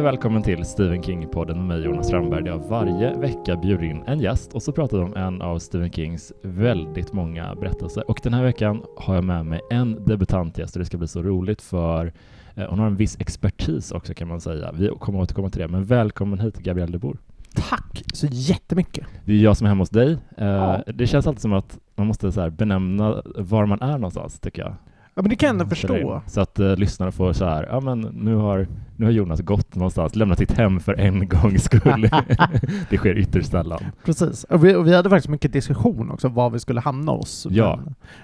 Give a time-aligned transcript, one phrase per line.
[0.00, 4.02] Och välkommen till Stephen King-podden med mig Jonas Strandberg där jag varje vecka bjuder in
[4.06, 8.10] en gäst och så pratar vi om en av Stephen Kings väldigt många berättelser.
[8.10, 11.22] Och den här veckan har jag med mig en debutantgäst och det ska bli så
[11.22, 12.12] roligt för
[12.54, 14.72] eh, hon har en viss expertis också kan man säga.
[14.72, 17.16] Vi kommer återkomma till det, men välkommen hit Gabrielle de Boer.
[17.54, 19.06] Tack så jättemycket.
[19.24, 20.12] Det är jag som är hemma hos dig.
[20.36, 20.82] Eh, Ja.
[20.94, 24.74] Det känns alltid som att man måste så benämna var man är någonstans, tycker jag.
[25.20, 26.22] Ja, men det kan jag ändå Mm, spela förstå.
[26.26, 28.66] Så att uh, lyssnare får så här, ja men nu har,
[28.96, 32.10] nu har Jonas gått någonstans, lämnat sitt hem för en gångs skull.
[32.90, 33.80] det sker ytterst sällan.
[34.04, 34.44] Precis.
[34.44, 37.46] Och vi, och vi hade faktiskt mycket diskussion också var vi skulle hamna oss.
[37.50, 37.80] Ja.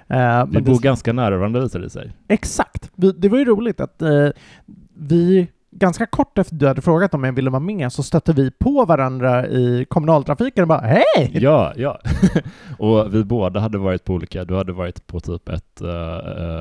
[0.09, 2.13] Men, eh, Vi men bor det, ganska nära varandra visade det sig.
[2.29, 2.91] exakt.
[2.95, 4.29] Vi, det var ju roligt att eh,
[4.95, 8.51] vi ganska kort efter du hade frågat om jag ville vara med så stötte vi
[8.51, 11.30] på varandra i kommunaltrafiken och bara hej!
[11.32, 11.99] Ja, ja.
[12.79, 15.88] och vi båda hade varit på olika, du hade varit på typ ett uh,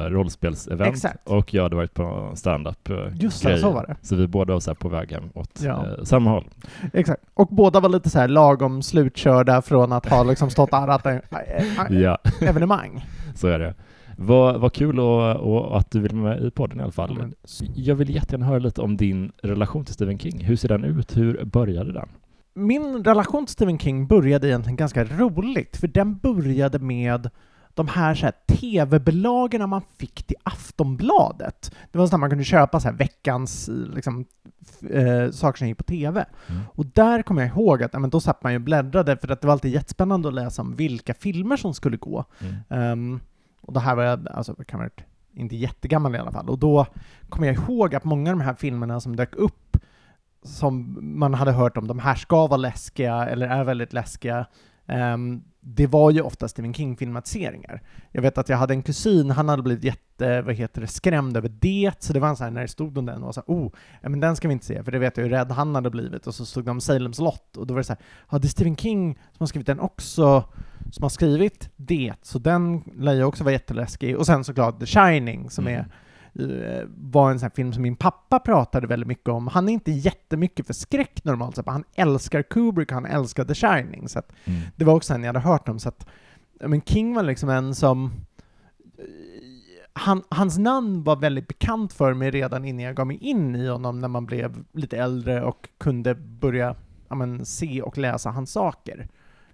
[0.09, 1.27] rollspelsevent Exakt.
[1.29, 3.95] och jag hade varit på stand-up uh, Just det, så var det.
[4.01, 5.71] Så vi båda var så på väg hem åt Ja.
[5.71, 6.45] eh, samma håll.
[6.93, 7.23] Exakt.
[7.33, 11.05] Och båda var lite så här lagom slutkörda från att ha liksom stått och arrat
[11.89, 13.05] Ja, evenemang.
[13.35, 13.73] så är det.
[14.17, 17.17] Vad, vad kul och, och att du vill vara med i podden i alla fall.
[17.17, 17.33] Men-
[17.75, 20.43] Jag vill jättegärna höra lite om din relation till Stephen King.
[20.43, 21.17] Hur ser den ut?
[21.17, 22.09] Hur började den?
[22.53, 27.29] Min relation till Stephen King började egentligen ganska roligt, för den började med
[27.73, 31.75] de här, så här tv-bilagorna man fick till Aftonbladet.
[31.91, 34.25] Det var så att man kunde köpa så här veckans liksom,
[34.89, 36.25] eh, saker som gick på tv.
[36.47, 36.61] Mm.
[36.73, 39.31] Och där kommer jag ihåg att ja, men då satt man ju och bläddrade, för
[39.31, 42.25] att det var alltid jättespännande att läsa om vilka filmer som skulle gå.
[42.39, 42.55] Mm.
[42.69, 43.19] Ehm,
[43.67, 44.89] och det här var jag, alltså, jag kan vara
[45.33, 46.49] inte jättegammal i alla fall.
[46.49, 46.85] Och då
[47.29, 49.77] kommer jag ihåg att många av de här filmerna som dök upp,
[50.43, 54.45] som man hade hört om, de här ska vara läskiga, eller är väldigt läskiga,
[54.87, 57.81] Um, det var ju ofta Stephen King-filmatiseringar.
[58.11, 61.37] Jag vet att jag hade en kusin, han hade blivit jätte, vad heter det, skrämd
[61.37, 63.43] över det, så det var en sån här, när det stod om den, och så
[63.47, 63.71] här, oh,
[64.01, 66.27] men den ska vi inte se, för det vet jag hur rädd han hade blivit,
[66.27, 68.47] och så stod det om Salem's Lot, och då var det så här, ja, det
[68.47, 70.43] är Stephen King som har skrivit den också,
[70.91, 74.17] som har skrivit det, så den lär ju också vara jätteläskig.
[74.17, 75.79] Och sen såklart The Shining, som Mm.
[75.79, 75.87] är
[76.87, 79.47] var en sån film som min pappa pratade väldigt mycket om.
[79.47, 83.53] Han är inte jättemycket för skräck normalt sett, han älskar Kubrick och han älskar The
[83.53, 84.07] Shining.
[84.09, 84.59] Så Mm.
[84.75, 85.79] det var också en jag hade hört om.
[85.79, 86.07] Så att,
[86.59, 88.11] men King var liksom en som...
[88.97, 89.03] eh,
[89.93, 93.67] Han, hans namn var väldigt bekant för mig redan innan jag gav mig in i
[93.67, 96.75] honom när man blev lite äldre och kunde börja
[97.09, 99.07] ja, men, se och läsa hans saker.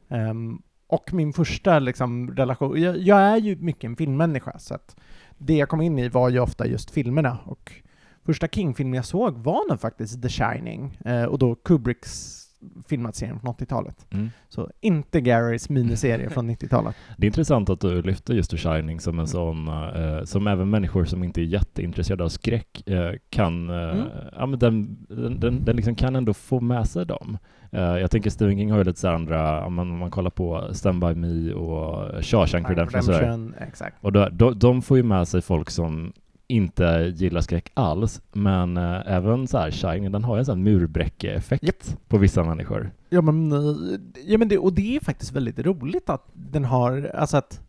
[0.10, 4.96] Ehm, och min första liksom, relation, jag, jag är ju mycket en filmmänniska, så att
[5.42, 7.38] det jag kom in i var ju ofta just filmerna.
[7.46, 7.72] Och
[8.26, 12.41] första King-filmen jag såg var nog faktiskt The Shining, eh, och då Kubricks
[12.88, 14.06] filmatisering från 80-talet.
[14.10, 14.30] Mm.
[14.50, 16.96] Så inte Garys miniserie från 90-talet.
[17.18, 20.70] Det är intressant att du lyfter just The Shining som en sån, eh, som även
[20.70, 24.08] människor som inte är jätteintresserade av skräck eh, kan, eh, Mm.
[24.36, 27.38] ja men den, den, den, den liksom kan ändå få med sig dem.
[27.72, 30.30] Eh, jag tänker Stephen King har ju lite så andra, om man, om man kollar
[30.30, 33.08] på Stand By Me och Shawshank Redemption och.
[33.08, 33.96] Redemption, exakt.
[34.02, 36.14] Och då, de, de får ju med sig folk som
[36.52, 40.64] inte gillar skräck alls, men eh, även så här Shining, den har ju en sån
[40.64, 42.10] murbräcke-effekt Japp.
[42.10, 42.92] på vissa människor.
[43.10, 47.12] Ja men, eh, ja, men det, och det är faktiskt väldigt roligt att den har,
[47.16, 47.62] alltså att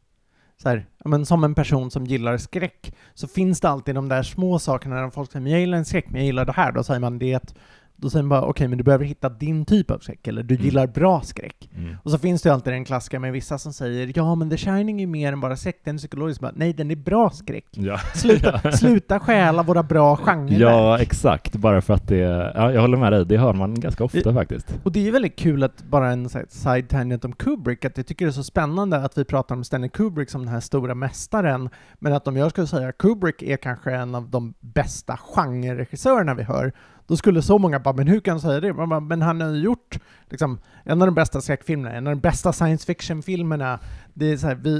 [0.63, 4.09] så här, ja, men som en person som gillar skräck så finns det alltid de
[4.09, 6.53] där små sakerna när folk säger men jag gillar en skräck, men jag gillar det
[6.53, 6.73] här.
[6.73, 7.55] Då säger man det att,
[8.03, 10.55] då säger man bara okej, men du behöver hitta din typ av skräck, eller du
[10.55, 10.65] Mm.
[10.65, 11.71] gillar bra skräck.
[11.77, 11.97] Mm.
[12.03, 14.57] Och så finns det ju alltid den klassiska med vissa som säger ja men The
[14.57, 16.41] Shining är mer än bara skräck, den är psykologisk.
[16.41, 17.65] Bara, Nej, den är bra skräck.
[17.71, 17.99] Ja.
[18.15, 20.61] Sluta, sluta stjäla våra bra genrer.
[20.61, 21.57] Ja, exakt.
[21.57, 22.17] Bara för att det,
[22.55, 24.75] ja, jag håller med dig, det hör man ganska ofta faktiskt.
[24.83, 28.25] Och det är väldigt kul att bara en side tangent om Kubrick, att jag tycker
[28.25, 31.69] det är så spännande att vi pratar om Stanley Kubrick som den här stora mästaren,
[31.99, 36.43] men att om jag skulle säga Kubrick är kanske en av de bästa genreregissörerna vi
[36.43, 36.73] hör,
[37.13, 38.73] då skulle så många bara, men hur kan han säga det?
[38.73, 39.99] Bara, Men han har ju gjort
[40.31, 43.79] liksom, en av de bästa skräckfilmerna, en av de bästa science fiction-filmerna,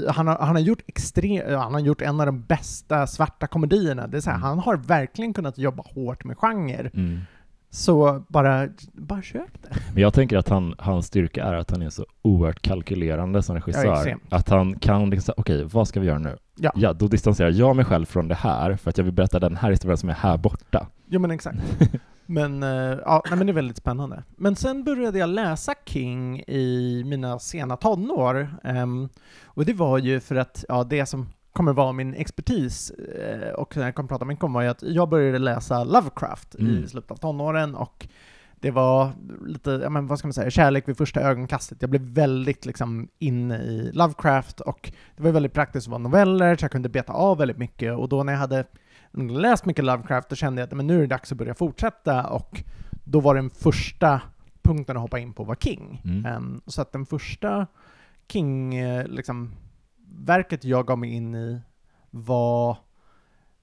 [0.07, 4.07] han, har, han, har gjort extrem, han har gjort en av de bästa svarta komedierna,
[4.07, 4.47] det är så här, Mm.
[4.49, 6.89] han har verkligen kunnat jobba hårt med genre.
[6.93, 7.19] Mm.
[7.69, 9.69] Så bara, bara köp det.
[9.93, 13.55] Men jag tänker att han, hans styrka är att han är så oerhört kalkylerande som
[13.55, 14.17] regissör.
[14.29, 16.37] att han kan liksom säga, okej, vad ska vi göra nu?
[16.55, 16.71] Ja.
[16.75, 19.55] ja, då distanserar jag mig själv från det här för att jag vill berätta den
[19.57, 20.87] här historien som är här borta.
[21.07, 21.57] Jo men exakt.
[22.25, 22.69] Men, eh,
[23.05, 24.23] ja, nej, men det är väldigt spännande.
[24.35, 28.55] Men sen började jag läsa King i mina sena tonår.
[28.63, 29.09] ehm,
[29.45, 33.77] och det var ju för att, ja, det som kommer vara min expertis, eh, och
[33.77, 36.83] när jag kommer prata om var ju att jag började läsa Lovecraft Mm.
[36.83, 38.07] i slutet av tonåren, och
[38.59, 39.11] det var
[39.45, 41.77] lite, ja men vad ska man säga, kärlek vid första ögonkastet.
[41.81, 46.55] Jag blev väldigt liksom inne i Lovecraft, och det var väldigt praktiskt att vara noveller,
[46.55, 48.65] så jag kunde beta av väldigt mycket, och då när jag hade
[49.13, 52.63] läst mycket Lovecraft och kände att men nu är det dags att börja fortsätta och
[53.03, 54.21] då var den första
[54.61, 56.01] punkten att hoppa in på var King.
[56.05, 56.25] Mm.
[56.25, 57.67] Ehm, så att den första
[58.27, 59.51] King, eh, liksom,
[60.61, 61.61] jag gav mig in i
[62.11, 62.77] var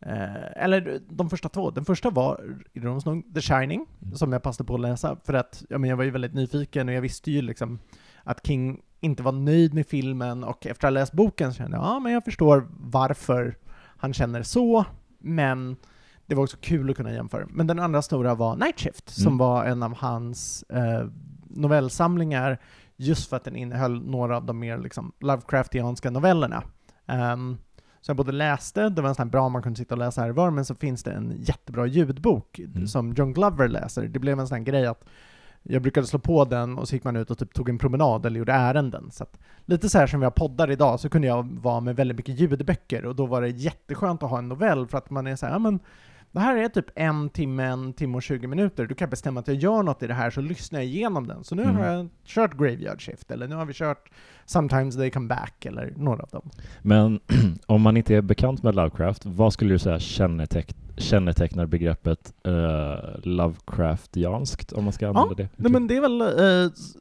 [0.06, 1.70] Eh, eller de första två.
[1.70, 4.14] Den första var ironiskt nog The Shining, Mm.
[4.14, 6.88] som jag passade på att läsa, för att ja, men jag var ju väldigt nyfiken
[6.88, 7.78] och jag visste ju liksom
[8.24, 11.76] att King inte var nöjd med filmen och efter att ha läst boken så kände
[11.76, 13.56] jag ja, men jag förstår varför
[13.96, 14.84] han känner så,
[15.20, 15.76] men
[16.26, 17.46] det var också kul att kunna jämföra.
[17.50, 19.38] Men den andra stora var Night Shift, som Mm.
[19.38, 21.06] var en av hans eh,
[21.48, 22.58] novellsamlingar,
[22.96, 26.62] just för att den innehöll några av de mer liksom, Lovecraftianska novellerna.
[27.06, 27.56] Ehm,
[28.00, 30.20] så jag både läste, det var en sån här bra man kunde sitta och läsa
[30.20, 32.86] här och var, men så finns det en jättebra ljudbok Mm.
[32.86, 34.02] som John Glover läser.
[34.08, 35.04] Det blev en sån här grej att
[35.62, 38.26] jag brukade slå på den och så gick man ut och typ tog en promenad
[38.26, 39.10] eller gjorde ärenden.
[39.10, 39.26] Så
[39.64, 43.04] lite så här som jag poddar idag så kunde jag vara med väldigt mycket ljudböcker
[43.06, 45.52] och då var det jätteskönt att ha en novell för att man är så här,
[45.52, 45.78] ja men
[46.32, 48.86] det här är typ en timme, en timme och 20 minuter.
[48.86, 51.44] Du kan bestämma att jag gör något i det här så lyssnar jag igenom den.
[51.44, 51.76] Så nu Mm.
[51.76, 54.10] har jag kört Graveyard Shift eller nu har vi kört
[54.46, 56.50] Sometimes They Come Back eller några av dem.
[56.82, 57.20] Men
[57.66, 62.94] om man inte är bekant med Lovecraft, vad skulle du säga känneteck kännetecknar begreppet uh,
[63.22, 65.48] Lovecraftianskt, om man ska använda det?
[65.56, 66.22] Nej men det är väl...
[66.72, 66.96] s-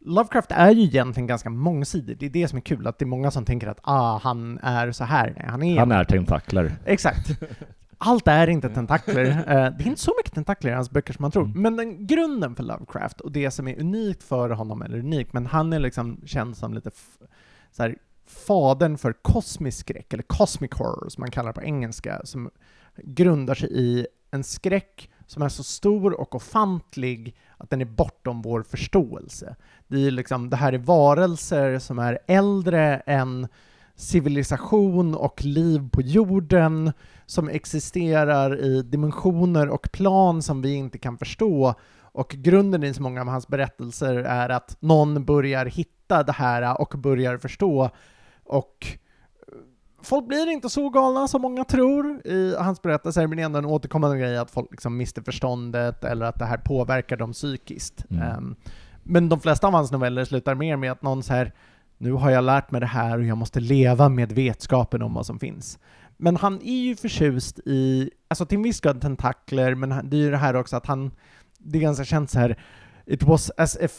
[0.00, 2.18] Lovecraft är ju egentligen ganska mångsidig.
[2.18, 4.58] Det är det som är kul, att det är många som tänker att ah, han
[4.62, 5.32] är så här.
[5.36, 5.78] Nej, han är...
[5.78, 6.72] Han är tentakler.
[6.84, 7.40] Exakt.
[7.98, 9.24] Allt är inte tentakler.
[9.26, 11.44] Eh, det är inte så mycket tentakler i hans böcker som man tror.
[11.44, 11.62] Mm.
[11.62, 15.46] Men den, grunden för Lovecraft, och det som är unikt för honom, eller unikt, men
[15.46, 16.90] han är liksom känd som lite
[17.72, 17.96] så här,
[18.46, 22.50] fadern för kosmisk skräck, eller cosmic horror som man kallar det på engelska, som
[23.04, 28.42] grundar sig i en skräck som är så stor och ofantlig att den är bortom
[28.42, 29.56] vår förståelse.
[29.88, 33.48] Det, är liksom, det här är varelser som är äldre än
[33.94, 36.92] civilisation och liv på jorden,
[37.26, 41.74] som existerar i dimensioner och plan som vi inte kan förstå.
[42.00, 46.80] Och grunden i så många av hans berättelser är att någon börjar hitta det här
[46.80, 47.90] och börjar förstå.
[48.44, 48.98] Och
[50.02, 52.26] folk blir inte så galna som många tror.
[52.26, 56.38] I hans berättelser det ändå en återkommande grej att folk liksom mister förståndet eller att
[56.38, 58.04] det här påverkar dem psykiskt.
[58.10, 58.22] Mm.
[58.22, 58.56] Ehm,
[59.02, 61.52] men de flesta av hans noveller slutar mer med att någon så här
[61.98, 65.26] nu har jag lärt mig det här och jag måste leva med vetskapen om vad
[65.26, 65.78] som finns.
[66.16, 70.20] Men han är ju förtjust i, alltså till en viss grad tentakler, men det är
[70.20, 71.10] ju det här också att han,
[71.58, 72.58] det är ganska känt så här
[73.06, 73.92] It was as if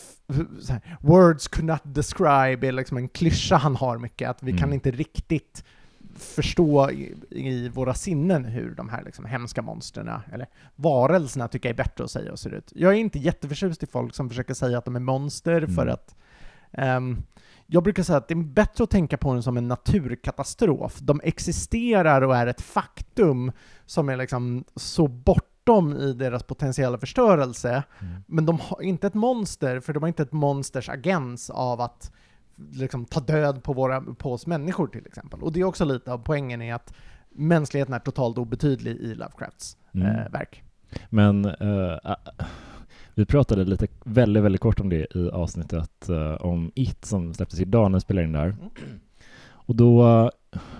[0.69, 4.63] här, words could not describe är liksom en klyscha han har mycket, att vi kan
[4.63, 4.73] Mm.
[4.73, 5.63] inte riktigt
[6.19, 11.73] förstå i, i våra sinnen hur de här liksom hemska monstren, eller varelserna tycker jag
[11.73, 12.71] är bättre att säga och ser ut.
[12.75, 15.93] Jag är inte jätteförtjust i folk som försöker säga att de är monster för Mm.
[15.93, 16.15] att
[16.71, 17.17] ehm,
[17.67, 20.99] jag brukar säga att det är bättre att tänka på den som en naturkatastrof.
[20.99, 23.51] De existerar och är ett faktum
[23.85, 27.83] som är liksom så bortom i deras potentiella förstörelse.
[27.99, 28.23] Mm.
[28.27, 32.11] Men de har inte ett monster, för de har inte ett monsters agens av att
[32.71, 35.41] liksom, ta död på, våra, på oss människor till exempel.
[35.43, 36.93] Och det är också lite av poängen i att
[37.29, 40.07] mänskligheten är totalt obetydlig i Lovecrafts Mm.
[40.07, 40.63] eh, verk.
[41.09, 42.15] Men äh,
[43.13, 47.59] vi pratade lite, väldigt, väldigt kort om det i avsnittet eh, om It som släpptes
[47.59, 48.55] idag när vi spelade in där.
[49.49, 50.31] Och då,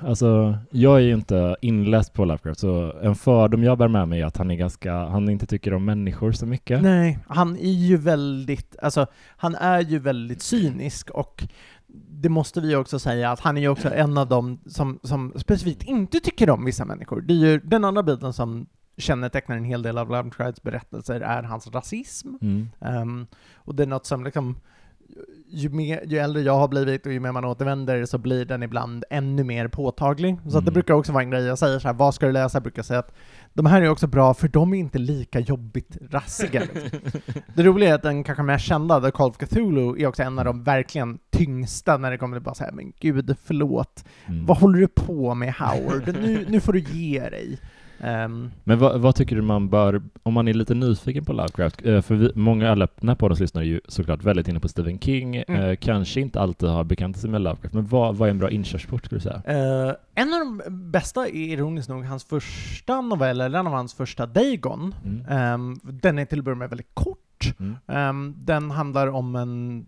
[0.02, 4.22] alltså, jag är ju inte inläst på Lovecraft, så en fördom jag bär med mig
[4.22, 6.82] är att han är ganska, han inte tycker om människor så mycket.
[6.82, 9.08] Nej, han är ju väldigt, alltså
[9.38, 11.48] han är ju väldigt cynisk och
[12.10, 15.34] det måste vi också säga att han är ju också en av dem som, som
[15.36, 17.22] specifikt inte tycker om vissa människor.
[17.22, 21.44] Det är ju den andra biten som kännetecknar en hel del av Lovecrafts berättelser är
[21.44, 22.30] hans rasism.
[22.42, 22.70] Mm.
[22.80, 24.56] Ehm, och det är något som liksom,
[25.52, 28.64] ju, mer, ju äldre jag har blivit och ju mer man återvänder så blir den
[28.64, 30.38] ibland ännu mer påtaglig.
[30.44, 30.74] Så att det Mm.
[30.74, 32.56] brukar också vara en grej, jag säger så här, vad ska du läsa?
[32.56, 33.16] Jag brukar säga att
[33.54, 36.62] de här är också bra för de är inte lika jobbigt rassiga.
[36.74, 37.00] Liksom.
[37.56, 40.40] Det roliga är att den kanske mest kända, The Call of Cthulhu, är också en
[40.40, 44.04] av de verkligen tyngsta när det kommer till bara säga men gud, förlåt.
[44.28, 44.46] Mm.
[44.46, 46.16] Vad håller du på med Howard?
[46.22, 47.60] Nu, nu får du ge dig.
[48.02, 51.86] Ehm, Men vad, vad tycker du man bör, om man är lite nyfiken på Lovecraft,
[51.86, 54.68] eh, för vi, många, alla den här poddens lyssnare är ju såklart väldigt inne på
[54.68, 55.62] Stephen King, Mm.
[55.62, 58.50] eh, kanske inte alltid har bekantat sig med Lovecraft, men vad, vad är en bra
[58.52, 59.42] inkörsport skulle du säga?
[59.46, 63.94] Eh, en av de bästa är ironiskt nog hans första novell, eller en av hans
[63.94, 64.96] första, Dagon.
[65.06, 65.26] Mm.
[65.30, 67.54] Ehm, den är till att börja med väldigt kort.
[67.60, 67.76] Mm.
[67.88, 69.86] Ehm, den handlar om en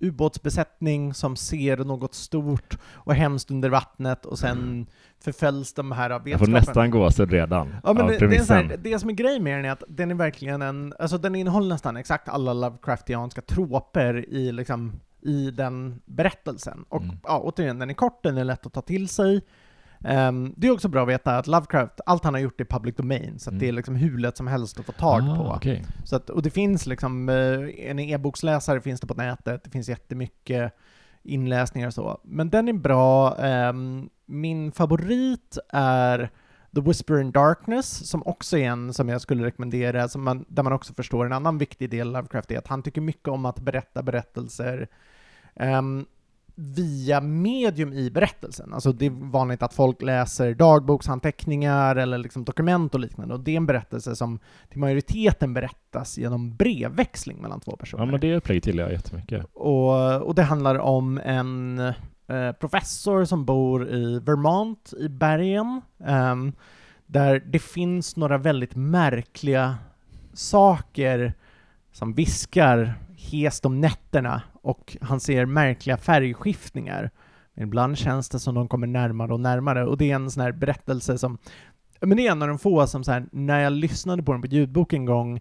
[0.00, 4.86] ubåtsbesättning som ser något stort och hemskt under vattnet och sen
[5.32, 6.52] förföljs de här av Jag får vetskapen.
[6.52, 9.64] nästan gåshud redan Ja, men det, det, är här, det som är grejen med den
[9.64, 14.52] är att den är verkligen en, alltså den innehåller nästan exakt alla Lovecraftianska troper i
[14.52, 16.84] liksom, i den berättelsen.
[16.88, 17.16] Och Mm.
[17.24, 19.42] ja, återigen, den är kort, den är lätt att ta till sig.
[20.04, 22.94] Ehm, det är också bra att veta att Lovecraft, allt han har gjort är public
[22.96, 23.58] domain, så Mm.
[23.60, 25.52] det är liksom hur lätt som helst att få tag ah, på.
[25.56, 25.84] okej.
[26.04, 29.88] Så att, och det finns liksom, eh, en e-boksläsare finns det på nätet, det finns
[29.88, 30.72] jättemycket
[31.22, 32.20] inläsningar och så.
[32.24, 33.36] Men den är bra.
[33.36, 36.30] Ehm, min favorit är
[36.74, 40.62] The Whisper in Darkness, som också är en som jag skulle rekommendera, som man, där
[40.62, 43.44] man också förstår en annan viktig del av Lovecraft är att han tycker mycket om
[43.44, 44.88] att berätta berättelser
[45.54, 46.06] ehm,
[46.54, 48.74] via medium i berättelsen.
[48.74, 53.52] Alltså det är vanligt att folk läser dagboksanteckningar eller liksom dokument och liknande, och det
[53.52, 58.04] är en berättelse som till majoriteten berättas genom brevväxling mellan två personer.
[58.04, 59.46] Ja, men det upplägget gillar jag jättemycket.
[59.52, 61.82] Och, och det handlar om en
[62.28, 66.52] eh, professor som bor i Vermont, i bergen, ehm,
[67.06, 69.76] där det finns några väldigt märkliga
[70.32, 71.34] saker
[71.92, 77.10] som viskar hest om nätterna och han ser märkliga färgskiftningar.
[77.54, 80.42] Men ibland känns det som de kommer närmare och närmare och det är en sån
[80.42, 81.38] här berättelse som
[82.00, 84.42] men det är en av de få som så här, när jag lyssnade på den
[84.42, 85.40] på ljudbok en gång,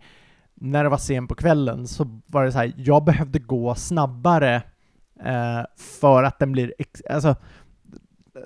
[0.53, 4.61] när det var sen på kvällen, så var det så här, jag behövde gå snabbare
[5.23, 7.35] eh, för att den blir, ex- alltså,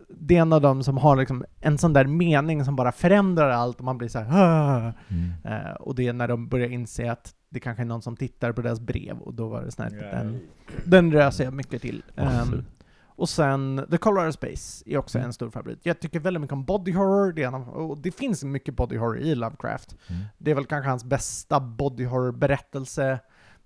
[0.09, 3.49] det är en av dem som har liksom en sån där mening som bara förändrar
[3.49, 4.93] allt och man blir så här.
[5.07, 5.31] Mm.
[5.43, 8.51] eh, och det är när de börjar inse att det kanske är någon som tittar
[8.51, 10.39] på deras brev och då var det sån här, den,
[10.85, 12.03] den röser jag mycket till.
[12.15, 12.57] Fy.
[13.05, 15.25] och sen The Colorado Space är också Mm.
[15.27, 15.79] en stor favorit.
[15.83, 19.19] Jag tycker väldigt mycket om body horror, det, av, och det finns mycket body horror
[19.19, 19.95] i Lovecraft.
[20.09, 20.21] Mm.
[20.37, 23.19] Det är väl kanske hans bästa body horror-berättelse.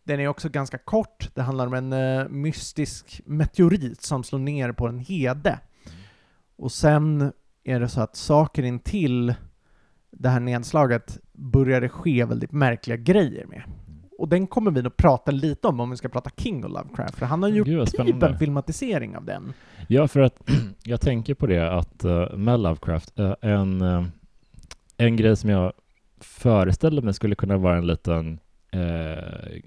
[0.04, 1.30] Den är också ganska kort.
[1.34, 5.60] Det handlar om en eh, mystisk meteorit som slår ner på en hede.
[6.56, 7.32] Och sen
[7.64, 9.34] är det så att saker intill
[10.12, 13.64] det här nedslaget börjar det ske väldigt märkliga grejer med.
[14.18, 17.16] Och den kommer vi nog prata lite om om vi ska prata King och Lovecraft,
[17.16, 19.54] för han har gjort Gud, typ en filmatisering av den.
[19.88, 20.50] Ja, för att
[20.84, 24.06] jag tänker på det att uh, med Lovecraft, eh, en, eh,
[24.98, 25.74] en grej som jag
[26.20, 28.40] föreställer mig skulle kunna vara en liten
[28.72, 29.62] eh,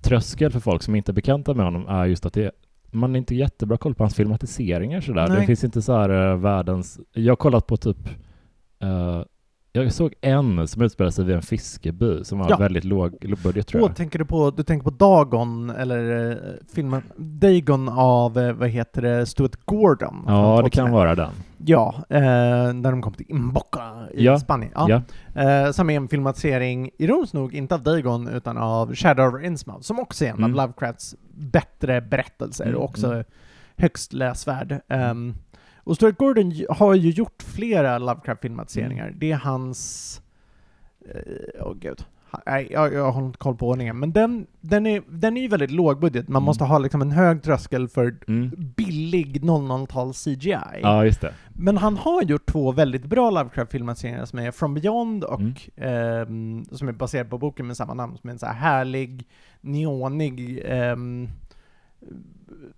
[0.00, 2.50] tröskel för folk som inte är bekanta med honom är just att det
[2.90, 5.28] man är inte jättebra koll på hans filmatiseringar sådär.
[5.28, 5.40] Nej.
[5.40, 6.98] Det finns inte så här eh, världens...
[7.12, 8.08] Jag har kollat på typ...
[8.80, 9.22] eh,
[9.72, 12.56] jag såg en som utspelade sig vid en fiskeby som var Ja.
[12.56, 13.96] väldigt låg låg budget tror Åh, jag.
[13.96, 16.36] tänker du på, du tänker på Dagon, eller eh,
[16.74, 20.24] filmen Dagon av, eh, vad heter det, Stuart Gordon?
[20.26, 20.92] Ja, det kan 2001.
[20.92, 21.30] vara den.
[21.64, 22.20] Ja, eh,
[22.72, 24.72] när de kom till Imboca i Ja, Spanien.
[24.74, 25.02] Ja.
[25.42, 29.80] Eh, som är en filmatisering, ironiskt nog, inte av Dagon, utan av Shadow over Innsmouth,
[29.80, 30.50] som också är en Mm.
[30.50, 33.24] av Lovecrafts bättre berättelser, Mm, och också mm.
[33.76, 34.80] högst läsvärd.
[34.88, 35.34] Ehm,
[35.76, 39.06] och Stuart Gordon har ju gjort flera Lovecraft-filmatiseringar.
[39.06, 39.18] Mm.
[39.18, 40.22] Det är hans...
[41.14, 42.04] eh, Åh gud.
[42.46, 43.98] Nej, jag, jag har inte koll på ordningen.
[43.98, 46.28] Men den, den, är, den är ju väldigt lågbudget.
[46.28, 46.44] Man Mm.
[46.44, 48.50] måste ha liksom en hög tröskel för Mm.
[48.76, 50.56] billig 00-tal CGI.
[50.82, 51.32] Ja, just det.
[51.52, 55.54] Men han har gjort två väldigt bra Lovecraft-filmatiseringar som är From Beyond och Mm.
[55.76, 59.26] ehm, som är baserad på boken med samma namn, som är en så här härlig,
[59.60, 61.28] neonig ehm,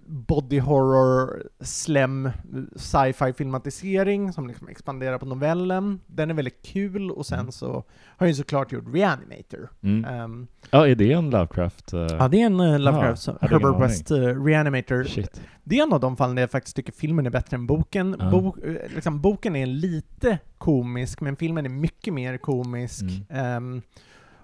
[0.06, 2.30] body horror, slem,
[2.76, 6.00] sci-fi filmatisering som liksom expanderar på novellen.
[6.06, 7.52] Den är väldigt kul och sen Mm.
[7.52, 7.85] så har
[8.16, 9.68] han ju såklart gjort Reanimator.
[9.82, 10.04] Mm.
[10.04, 11.92] Ehm, Ja, är det en Lovecraft?
[11.92, 13.82] eh, ja, det är en uh, Lovecraft, ingen Herbert.
[13.82, 15.04] West eh, Reanimator.
[15.04, 15.40] Shit.
[15.64, 18.16] Det är en av de fallen där jag faktiskt tycker filmen är bättre än boken.
[18.18, 18.30] Ja.
[18.30, 18.56] Bo,
[18.94, 23.02] liksom, boken är lite komisk, men filmen är mycket mer komisk.
[23.02, 23.23] Mm.
[23.30, 23.82] Ehm,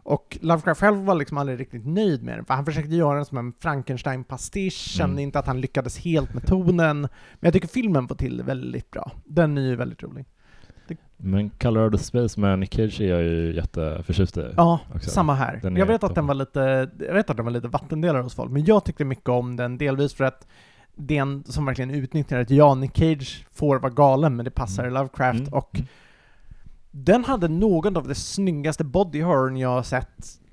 [0.05, 3.25] och Lovecraft själv var liksom aldrig riktigt nöjd med den, för han försökte göra den
[3.25, 5.23] som en Frankenstein-pastisch, kände Mm.
[5.23, 7.01] inte att han lyckades helt med tonen.
[7.01, 7.09] Men
[7.41, 9.11] jag tycker filmen får till det väldigt bra.
[9.25, 10.25] Den är ju väldigt rolig.
[11.17, 14.53] Men Colorado Space med Nick Cage är jag ju jätteförtjust i.
[14.57, 15.11] Ja, också.
[15.11, 15.61] samma här.
[15.79, 18.51] Jag vet att den var lite, jag vet att den var lite vattendelare hos folk,
[18.51, 20.47] men jag tyckte mycket om den, delvis för att
[20.95, 24.51] det är en som verkligen utnyttjar att ja, Nick Cage får vara galen, men det
[24.51, 24.95] passar Mm.
[24.95, 25.87] Lovecraft, Mm, och mm.
[26.97, 30.09] Den hade någon av det snyggaste body horrorn jag har sett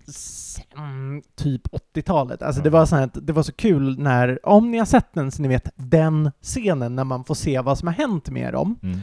[0.07, 1.61] sen typ
[1.95, 2.41] 80-talet.
[2.41, 5.31] Alltså det var så här det var så kul när, om ni har sett den
[5.31, 8.79] så ni vet den scenen när man får se vad som har hänt med dem.
[8.83, 8.99] Mm.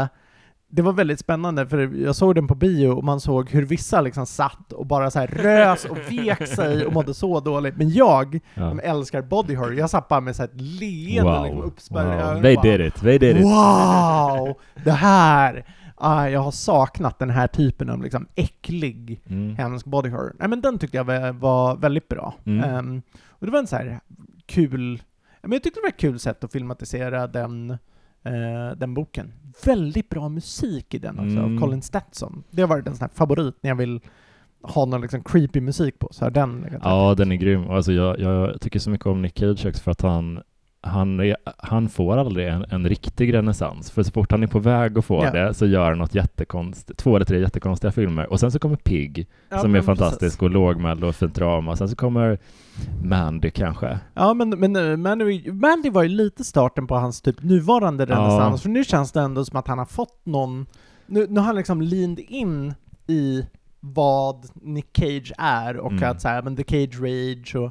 [0.00, 0.06] Eh,
[0.68, 4.00] det var väldigt spännande för jag såg den på bio och man såg hur vissa
[4.00, 7.76] liksom satt och bara så här rös och vek sig och mådde så dåligt.
[7.76, 8.70] Men jag, Ja.
[8.70, 12.42] som älskar body horror, jag satt bara med så här ett leende liksom uppspärrade wow.
[12.42, 13.44] They Bara, did it, they did it.
[13.44, 14.54] Wow!
[14.84, 15.64] Det här!
[16.04, 19.56] Ah, jag har saknat den här typen av liksom äcklig, Mm.
[19.56, 20.36] hemsk body horror.
[20.38, 22.34] Nej men den tyckte jag var, väldigt bra.
[22.44, 22.64] Mm.
[22.70, 24.00] Ehm, och det var en så här
[24.46, 25.02] kul,
[25.42, 27.70] men jag tyckte det var ett kul sätt att filmatisera den,
[28.24, 29.32] eh, den boken.
[29.64, 31.56] Väldigt bra musik i den också, Mm.
[31.56, 32.44] av Colin Stetson.
[32.50, 34.00] Det har varit en sån här favorit när jag vill
[34.62, 37.70] ha någon liksom creepy musik på, så har den Ja, den är grym.
[37.70, 40.42] Alltså jag, jag tycker så mycket om Nick Cage för att han
[40.84, 44.58] han, är, han får aldrig en, en riktig renässans, för så fort han är på
[44.58, 45.30] väg att få Ja.
[45.30, 48.76] det så gör han något jättekonstigt, två eller tre jättekonstiga filmer och sen så kommer
[48.76, 50.42] Pig Ja, som är fantastisk precis.
[50.42, 52.38] och lågmäld och fint drama, sen så kommer
[53.04, 53.98] Mandy kanske.
[54.14, 58.14] Ja, men, men eh, Mandy, Mandy var ju lite starten på hans typ nuvarande Ja.
[58.16, 60.66] renässans, för nu känns det ändå som att han har fått någon...
[61.06, 62.74] Nu, nu har han liksom leaned in
[63.06, 63.46] i
[63.80, 66.10] vad Nick Cage är och Mm.
[66.10, 67.70] att så här, men The Cage Rage och...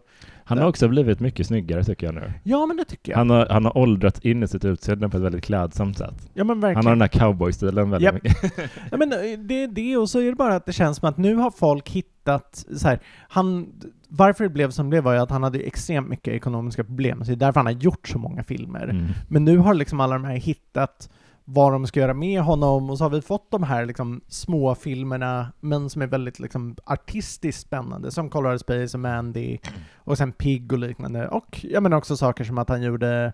[0.52, 2.34] Han har också blivit mycket snyggare tycker jag nu.
[2.44, 3.18] Ja, men det tycker jag.
[3.18, 6.30] Han har, han har åldrats in i sitt utseende på ett väldigt klädsamt sätt.
[6.34, 6.76] ja, men verkligen.
[6.76, 8.24] Han har den här cowboystilen väldigt Japp.
[8.24, 8.54] mycket.
[8.92, 11.10] Ja, men eh, det är det, och så är det bara att det känns som
[11.10, 13.68] att nu har folk hittat så här, han,
[14.08, 17.20] varför det blev som det blev var ju att han hade extremt mycket ekonomiska problem,
[17.20, 18.84] så det är därför han har gjort så många filmer.
[18.84, 19.06] Mm.
[19.28, 21.10] Men nu har liksom alla de här hittat
[21.54, 24.76] vad de ska göra med honom, och så har vi fått de här liksom små
[24.76, 29.58] filmerna, men som är väldigt liksom artistiskt spännande, som Colorado Space och Mandy,
[29.98, 31.28] och sen Pig och liknande.
[31.28, 33.34] Och jag menar också saker som att han gjorde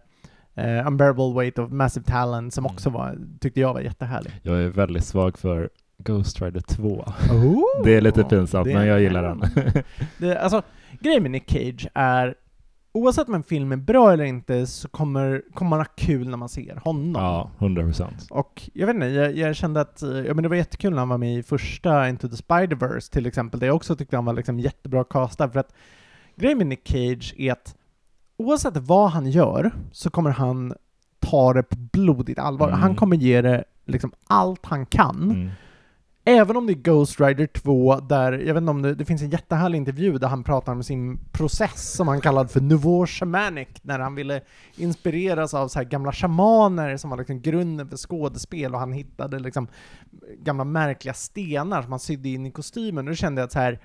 [0.56, 2.74] eh, Unbearable Weight of Massive Talent, som Mm.
[2.76, 4.32] också var, tyckte jag var jättehärlig.
[4.44, 6.88] Jag är väldigt svag för Ghost Rider 2.
[7.32, 9.42] Oh, Det är lite pinsamt, men jag gillar den.
[10.18, 10.62] Det, alltså,
[11.00, 12.36] grejen med Nick Cage är,
[12.98, 16.38] oavsett om en film är bra eller inte, så kommer, kommer man ha kul när
[16.38, 17.22] man ser honom.
[17.22, 18.28] ja, 100 procent.
[18.30, 21.00] Och jag vet inte, jag, jag kände att eh, ja, men det var jättekul när
[21.00, 24.26] han var med i första Into the Spider-Verse till exempel, där jag också tyckte han
[24.26, 25.74] var liksom jättebra castad, för att
[26.36, 27.76] grejen med Nick Cage är att
[28.38, 30.74] oavsett vad han gör så kommer han
[31.20, 32.68] ta det på blodigt allvar.
[32.68, 32.80] Mm.
[32.80, 35.24] Han kommer ge det liksom allt han kan.
[35.24, 35.50] Mm.
[36.30, 39.22] Även om det är Ghost Rider 2, där, jag vet inte om det, det finns
[39.22, 43.68] en jättehärlig intervju där han pratar om sin process som han kallade för Nouveau Shamanic,
[43.82, 44.42] när han ville
[44.78, 49.40] inspireras av så här gamla shamaner som var liksom grunden för skådespel och han hittade
[49.40, 49.68] liksom
[50.40, 53.08] gamla märkliga stenar som han sydde in i kostymen.
[53.08, 53.80] Och då kände jag att så här,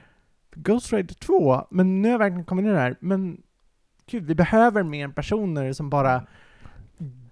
[0.54, 3.42] Ghost Rider 2, men nu har jag verkligen kommit ner här, men
[4.10, 6.26] gud, vi behöver mer personer som bara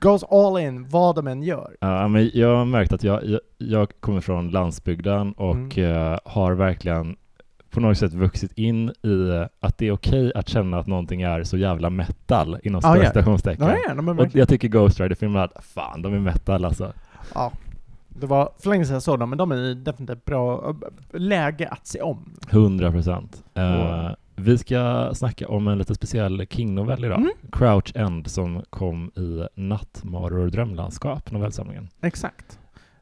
[0.00, 1.76] goes all in, vad de än gör.
[1.80, 6.12] Ja, men jag har märkt att jag, jag, jag kommer från landsbygden och Mm.
[6.12, 7.16] eh, har verkligen
[7.70, 11.44] på något sätt vuxit in i att det är okej att känna att någonting är
[11.44, 13.04] så jävla metal inom Ja, ja.
[13.06, 13.66] citationstecken.
[13.66, 16.92] Ja, ja, är Och jag tycker Ghost Rider-filmerna, fan de är metal alltså.
[17.34, 17.52] Ja.
[18.08, 20.74] Det var för länge sedan jag såg dem, men de är definitivt bra
[21.12, 22.32] läge att se om.
[22.50, 23.44] 100 procent.
[23.54, 27.18] Och- vi ska snacka om en lite speciell King-novell idag.
[27.18, 27.32] Mm.
[27.52, 31.88] Crouch End som kom i Nattmaror och drömlandskap, novellsamlingen.
[32.02, 32.58] Exakt.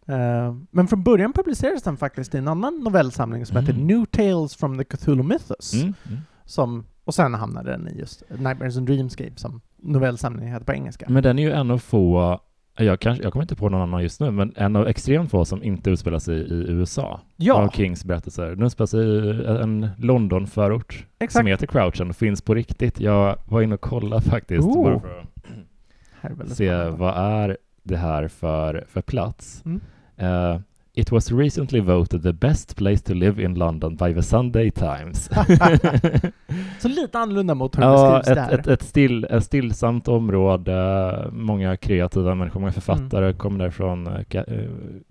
[0.07, 3.67] Eh, men från början publicerades den faktiskt i en annan novellsamling som Mm.
[3.67, 5.75] heter New Tales from the Cthulhu Mythos.
[5.75, 5.95] Mm.
[6.09, 6.19] Mm.
[6.45, 11.07] Som, och sen hamnade den i just Nightmares and Dreamscape som novellsamlingen heter på engelska.
[11.09, 12.41] Men den är ju en av få,
[12.85, 15.45] jag, kanske, jag kommer inte på någon annan just nu, men en av extremt få
[15.45, 17.21] som inte utspelar sig i USA.
[17.37, 18.47] ja, Av Kings berättelser.
[18.47, 23.01] Den utspelar sig i en London-förort som heter Crouchen och finns på riktigt.
[23.01, 24.83] Jag var inne och kollade faktiskt Oh.
[24.85, 26.91] bara för att se spännande.
[26.91, 29.63] vad är det här för, för plats.
[29.65, 29.81] Mm.
[30.17, 30.61] Eh,
[30.99, 35.31] It was recently voted the best place to live in London by the Sunday Times.
[36.81, 38.59] Så lite annorlunda mot hur det ja, beskrivs ett, där.
[38.59, 43.37] ett, ett, still, ett stillsamt område, många kreativa människor, många författare Mm.
[43.37, 44.07] kommer därifrån.
[44.07, 44.45] eh, eh,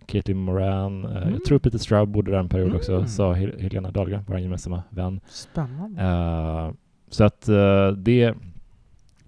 [0.06, 1.34] Katie Moran, eh, Mm.
[1.34, 3.08] jag tror Peter Straub bodde där en period också, Mm.
[3.08, 5.20] sa Hel- Helena Dahlgren, vår gemensamma vän.
[5.30, 6.02] Spännande.
[6.02, 6.72] Eh,
[7.10, 8.34] så att eh, det,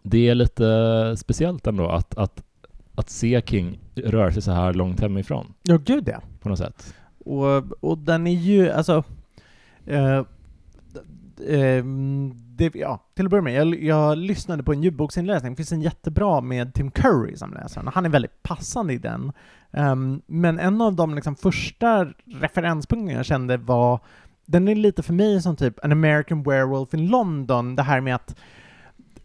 [0.03, 0.65] det är lite
[1.17, 2.43] speciellt ändå att, att,
[2.95, 6.95] att se King röra sig så här långt hemifrån Ja, gud ja på något sätt.
[7.25, 9.03] Och, och den är ju, alltså...
[9.85, 10.17] Eh,
[11.47, 11.83] eh,
[12.59, 15.51] det, ja, till att börja med, jag, jag lyssnade på en ljudboksinläsning.
[15.51, 18.93] Det finns en jättebra med Tim Curry som läser den, och han är väldigt passande
[18.93, 19.31] i den.
[19.71, 23.99] Um, men en av de liksom, första referenspunkterna jag kände var,
[24.45, 28.15] den är lite för mig som typ An American Werewolf in London, det här med
[28.15, 28.35] att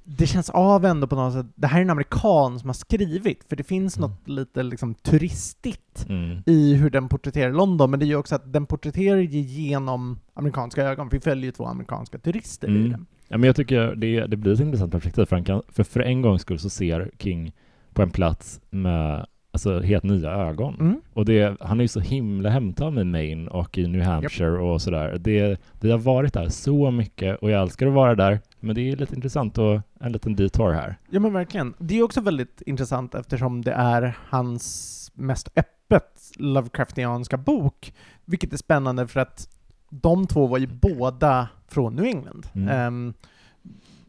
[0.04, 3.44] det känns av ändå på något sätt, det här är en amerikan som har skrivit,
[3.48, 4.10] för det finns Mm.
[4.10, 6.42] något lite liksom turistigt Mm.
[6.46, 10.82] i hur den porträtterar London, men det är ju också att den porträtterar genom amerikanska
[10.84, 11.08] ögon.
[11.12, 12.90] Vi följer ju två amerikanska turister i Mm.
[12.90, 13.06] den.
[13.28, 16.22] Ja, men jag tycker det, det blir ett intressant perspektiv, för, kan, för för en
[16.22, 17.52] gångs skull så ser King
[17.92, 20.76] på en plats med alltså, helt nya ögon.
[20.80, 21.00] Mm.
[21.12, 24.82] Och det, han är ju så himla hemtam i Maine och i New Hampshire och
[24.82, 25.18] sådär.
[25.20, 28.90] Det, vi har varit där så mycket och jag älskar att vara där, men det
[28.90, 30.96] är lite intressant och en liten detour här.
[31.10, 31.74] Ja men verkligen.
[31.78, 37.92] Det är också väldigt intressant eftersom det är hans mest öppet Lovecraftianska bok,
[38.24, 39.48] vilket är spännande för att
[39.90, 42.46] de två var ju båda från New England.
[42.54, 42.68] Mm.
[42.68, 43.14] Ehm,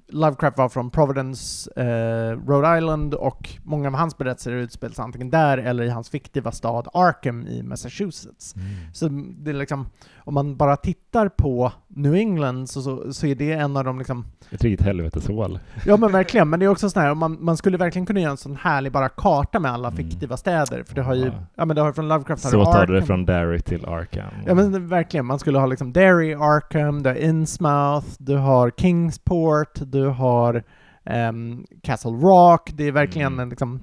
[0.08, 5.58] Lovecraft var från Providence, eh, Rhode Island och många av hans berättelser utspelas antingen där
[5.58, 8.56] eller i hans fiktiva stad Arkham i Massachusetts.
[8.94, 9.88] Så det är liksom,
[10.18, 13.98] om man bara tittar på New England så, så, så är det en av de
[14.00, 15.60] liksom Ett riktigt helveteshål.
[15.86, 18.32] Ja men verkligen, men det är också sån här, man, man skulle verkligen kunna göra
[18.32, 19.98] en sån härlig bara karta med alla Mm.
[19.98, 21.66] fiktiva städer, för det har ju, Ja.
[21.66, 24.32] men det har från Lovecraft har Så tar du det från Derry till Arkham.
[24.48, 29.72] Ja men verkligen, man skulle ha liksom Derry, Arkham, du har Innsmouth, du har Kingsport,
[29.96, 30.64] du har
[31.04, 33.40] ehm, Castle Rock, det är verkligen Mm.
[33.40, 33.80] en liksom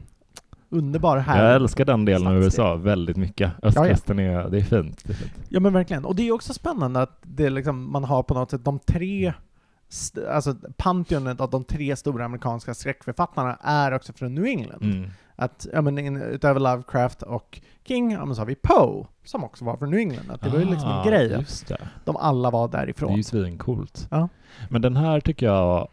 [0.69, 1.45] underbar här.
[1.47, 2.37] Jag älskar den delen av.
[2.43, 3.53] USA väldigt mycket.
[3.63, 5.01] Östkusten är, det är fint.
[5.05, 5.33] Det är fint.
[5.49, 8.51] Ja men verkligen, och det är också spännande att det liksom, man har på något
[8.51, 9.33] sätt de tre
[10.31, 14.83] Alltså pantheonet av de tre stora amerikanska skräckförfattarna är också från New England.
[14.83, 15.11] Mm.
[15.37, 19.45] Att, ja men in, utöver Lovecraft och King, ja men så har vi Poe, som
[19.45, 20.31] också var från New England.
[20.31, 21.79] Att det var ju liksom en Ah, grej, det.
[22.05, 23.17] de alla var Det är därifrån.
[23.17, 24.09] ju svincoolt.
[24.11, 24.29] Ja.
[24.71, 25.89] Men den här tycker jag,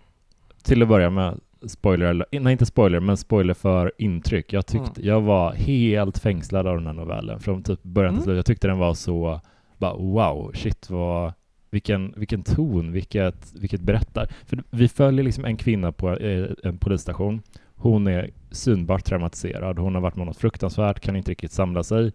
[0.63, 4.53] till att börja med, spoiler, nej inte spoiler, men spoiler för intryck.
[4.53, 8.23] Jag tyckte, jag var helt fängslad av den här novellen från typ början till Mm.
[8.23, 8.35] slut.
[8.35, 9.41] Jag tyckte den var så,
[9.77, 11.33] bara wow, shit vad,
[11.71, 14.29] vilken, vilken ton, vilket, vilket berättar.
[14.45, 17.41] För vi följer liksom en kvinna på eh, en polisstation.
[17.75, 19.79] Hon är synbart traumatiserad.
[19.79, 22.11] Hon har varit med något fruktansvärt, kan inte riktigt samla sig.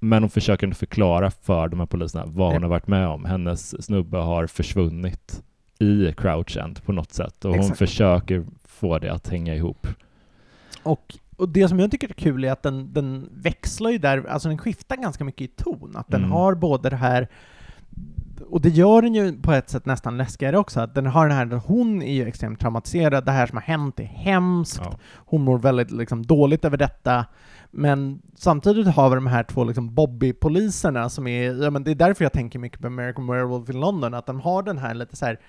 [0.00, 3.24] Men hon försöker förklara för de här poliserna vad hon har varit med om.
[3.24, 5.42] Hennes snubbe har försvunnit
[5.82, 7.78] i Crouch End på något sätt och hon Exakt.
[7.78, 9.86] försöker få det att hänga ihop.
[10.82, 14.24] Och, och det som jag tycker är kul är att den, den växlar ju där,
[14.28, 15.92] alltså den skiftar ganska mycket i ton.
[15.96, 16.32] Att den Mm.
[16.32, 17.28] har både det här,
[18.50, 21.36] och det gör den ju på ett sätt nästan läskigare också, att den har den
[21.36, 24.98] här, hon är ju extremt traumatiserad, det här som har hänt är hemskt, Ja.
[25.16, 27.26] hon mår väldigt liksom, dåligt över detta,
[27.70, 31.94] men samtidigt har vi de här två liksom, Bobby-poliserna som är, ja men det är
[31.94, 35.16] därför jag tänker mycket på American Werewolf in London, att de har den här lite
[35.16, 35.40] så här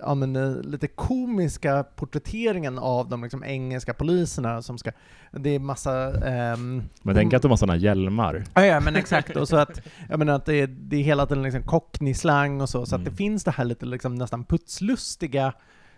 [0.00, 4.90] ja, men, eh, lite komiska porträtteringen av de liksom, engelska poliserna som ska,
[5.32, 6.26] det är massa...
[6.28, 8.44] ehm, Men tänk att de har sådana hjälmar.
[8.54, 11.26] Ja, ja men exakt, och så att, jag menar att det är, det är hela
[11.26, 13.12] tiden liksom cockney-slang och så, så att Mm.
[13.12, 15.52] det finns det här lite liksom nästan putslustiga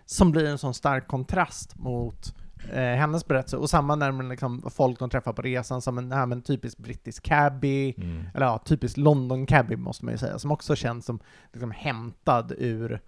[0.05, 2.35] som blir en sån stark kontrast mot
[2.73, 6.11] eh, hennes berättelse, och samma när man liksom, folk de träffar på resan som en,
[6.11, 8.23] ja, men typisk brittisk cabbie, Mm.
[8.33, 11.19] eller ja, typiskt London cabbie måste man ju säga, som också känns som
[11.53, 13.01] liksom hämtad ur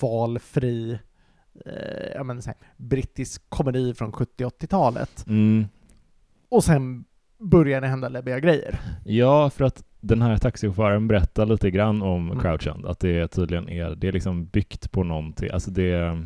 [0.00, 0.98] valfri
[1.66, 5.26] eh, ja, men, här, brittisk komedi från 70-80-talet.
[5.28, 5.66] Mm.
[6.48, 7.04] Och sen
[7.38, 8.80] börjar det hända läbbiga grejer.
[9.04, 12.40] Ja, för att den här taxichauffören berättar lite grann om Mm.
[12.40, 16.22] Crouch End, att det tydligen är, det är liksom byggt på någonting, alltså det,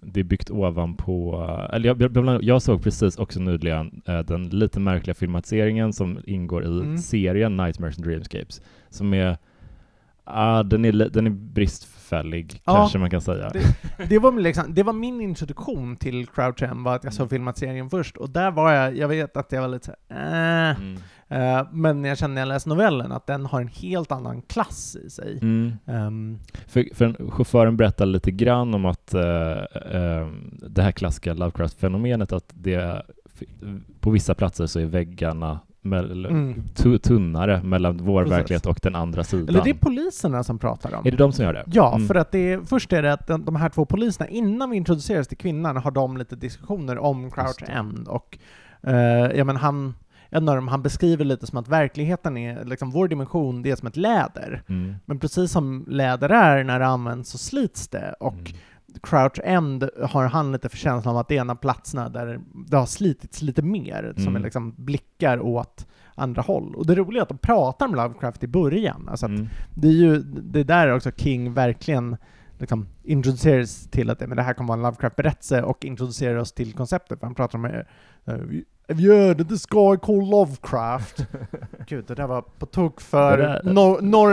[0.00, 5.14] det är byggt ovanpå, eller jag, jag, såg precis också nyligen eh, den lite märkliga
[5.14, 6.98] filmatiseringen som ingår i Mm.
[6.98, 9.38] serien Nightmares and Dreamscapes, som är,
[10.24, 11.30] ah, den är, den är
[12.10, 13.52] bristfällig, Ja, kanske man kan säga.
[14.08, 17.28] Det var, liksom, det var min introduktion till Crouch var att jag såg Mm.
[17.30, 20.98] filmatiseringen först, och där var jag, jag vet att jag var lite såhär, äh, Mm.
[21.28, 24.96] eh, men jag kände när jag läste novellen att den har en helt annan klass
[25.06, 25.38] i sig.
[25.42, 25.72] Mm.
[25.86, 29.22] Ehm, För, för en- chauffören berättar lite grann om att eh,
[29.92, 30.28] eh,
[30.68, 33.02] det här klassiska Lovecraft-fenomenet att det
[34.00, 36.62] på vissa platser så är väggarna Mm.
[36.74, 38.38] tu- tunnare mellan vår Precis.
[38.38, 39.48] verklighet och den andra sidan.
[39.48, 41.06] eller det är poliserna som pratar om.
[41.06, 41.64] Är det de som gör det?
[41.66, 42.08] Ja, Mm.
[42.08, 44.76] för att det är, först är det att de, de här två poliserna, innan vi
[44.76, 47.62] introduceras till kvinnan, har de lite diskussioner om Crouch.
[47.68, 48.38] End och
[48.82, 48.94] eh,
[49.36, 49.94] ja men han,
[50.28, 53.76] en av dem, han beskriver lite som att verkligheten är, liksom vår dimension, det är
[53.76, 54.62] som ett läder.
[54.68, 54.94] Mm.
[55.04, 58.52] Men precis som läder är när det används så slits det och Mm.
[59.02, 62.40] Crouch End har han lite för känslan av att det är en av platserna där
[62.68, 64.36] det har slitits lite mer, som Mm.
[64.36, 66.74] är liksom blickar åt andra håll.
[66.74, 69.48] Och det roliga är att de pratar om Lovecraft i början, alltså Mm.
[69.74, 72.16] det är ju det är där också King verkligen
[72.58, 76.72] liksom introduceras till att men det här kommer vara en Lovecraft-berättelse och introducerar oss till
[76.72, 77.20] konceptet.
[77.20, 77.82] För han pratar om
[78.98, 81.26] heard of this guy called Lovecraft?
[81.86, 83.62] Gud, det där var på tok för Det där-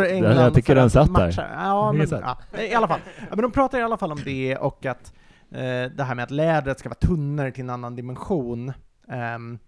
[0.03, 0.35] England.
[0.37, 1.49] jag tycker den att satt där.
[1.57, 2.99] Ja, men, ja, i alla fall.
[3.19, 5.13] Ja, men de pratar i alla fall om det och att
[5.51, 8.73] eh, det här med att lädret ska vara tunnare till en annan dimension.
[9.09, 9.59] Ehm,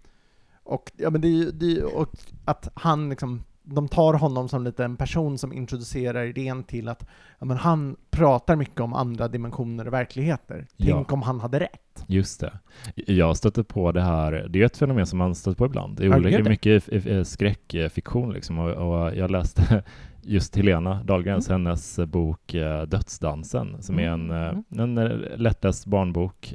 [0.64, 2.08] och, ja, men det, det, och
[2.44, 7.06] att han liksom, de tar honom som lite en person som introducerar idén till att
[7.38, 10.66] ja, men han pratar mycket om andra dimensioner och verkligheter.
[10.76, 10.94] Ja.
[10.96, 12.04] Tänk om han hade rätt.
[12.06, 12.52] Just det.
[12.94, 16.00] Jag stötte på det här, det är ett fenomen som man stöter på ibland.
[16.00, 16.44] I Ja, olika, ja.
[16.44, 16.88] mycket
[17.28, 18.58] skräckfiktion liksom.
[18.58, 19.82] Och, och jag läste
[20.22, 21.66] just Helena Dahlgrens, Mm.
[21.66, 24.64] hennes bok eh, Dödsdansen, som är en, Mm.
[24.72, 26.54] eh, en eh, lättläst barnbok.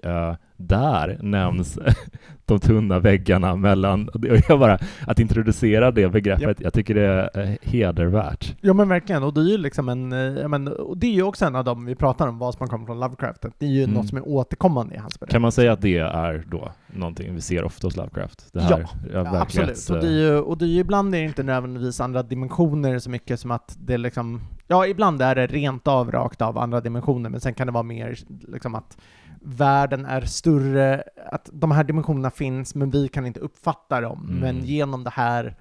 [0.60, 1.80] Eh, Där nämns
[2.46, 7.39] de tunna väggarna mellan, och jag bara, att introducera det begreppet, jag tycker det är
[7.44, 8.56] eh, hedervärt.
[8.62, 11.24] Ja men verkligen, och det är ju liksom en, eh, men, och det är ju
[11.24, 13.84] också en av dem vi pratar om, vad som kommer från Lovecraft, det är ju
[13.84, 13.96] Mm.
[13.96, 15.32] något som är återkommande i hans berättelse.
[15.36, 18.54] Kan man säga att det är då någonting vi ser ofta hos Lovecraft?
[18.54, 21.20] Det här, Ja, ja, Absolut, och det, är ju, och det är ju ibland är
[21.20, 25.48] det inte nödvändigtvis andra dimensioner så mycket som att det liksom, ja ibland är det
[25.48, 28.15] rent av rakt av andra dimensioner, men sen kan det vara mer
[28.48, 28.98] liksom att
[29.45, 34.39] världen är större, att de här dimensionerna finns, men vi kan inte uppfatta dem, Mm.
[34.39, 35.55] men genom det här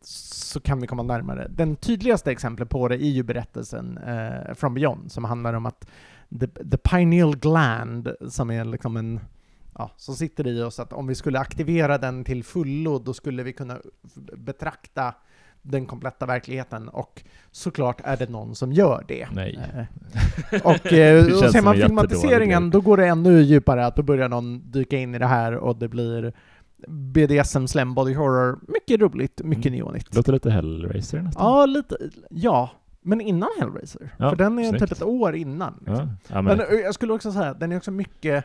[0.00, 1.48] så kan vi komma närmare.
[1.50, 5.86] Den tydligaste exemplet på det är ju berättelsen eh, From Beyond, som handlar om att
[6.40, 9.20] the, the pineal gland, som är liksom en
[9.78, 13.42] ja, som sitter i oss, att om vi skulle aktivera den till fullo, då skulle
[13.42, 13.78] vi kunna
[14.36, 15.14] betrakta
[15.66, 19.28] den kompletta verkligheten, och såklart är det någon som gör det.
[19.32, 19.58] Nej.
[20.52, 24.28] Eh, Och, eh, och ser man filmatiseringen, då går det ännu djupare, att då börjar
[24.28, 26.32] någon dyka in i det här och det blir
[26.88, 29.78] BDSM, slam body horror, mycket roligt, mycket Mm.
[29.78, 30.14] neonigt.
[30.16, 31.44] Låter lite Hellraiser nästan.
[31.46, 31.96] Ja, lite,
[32.30, 32.70] ja.
[33.02, 34.14] Men innan Hellraiser.
[34.18, 34.82] Ja, för den är snyggt.
[34.82, 35.74] typ ett år innan.
[35.86, 36.16] Liksom.
[36.28, 38.44] Ja, men, eh, jag skulle också säga att den är också mycket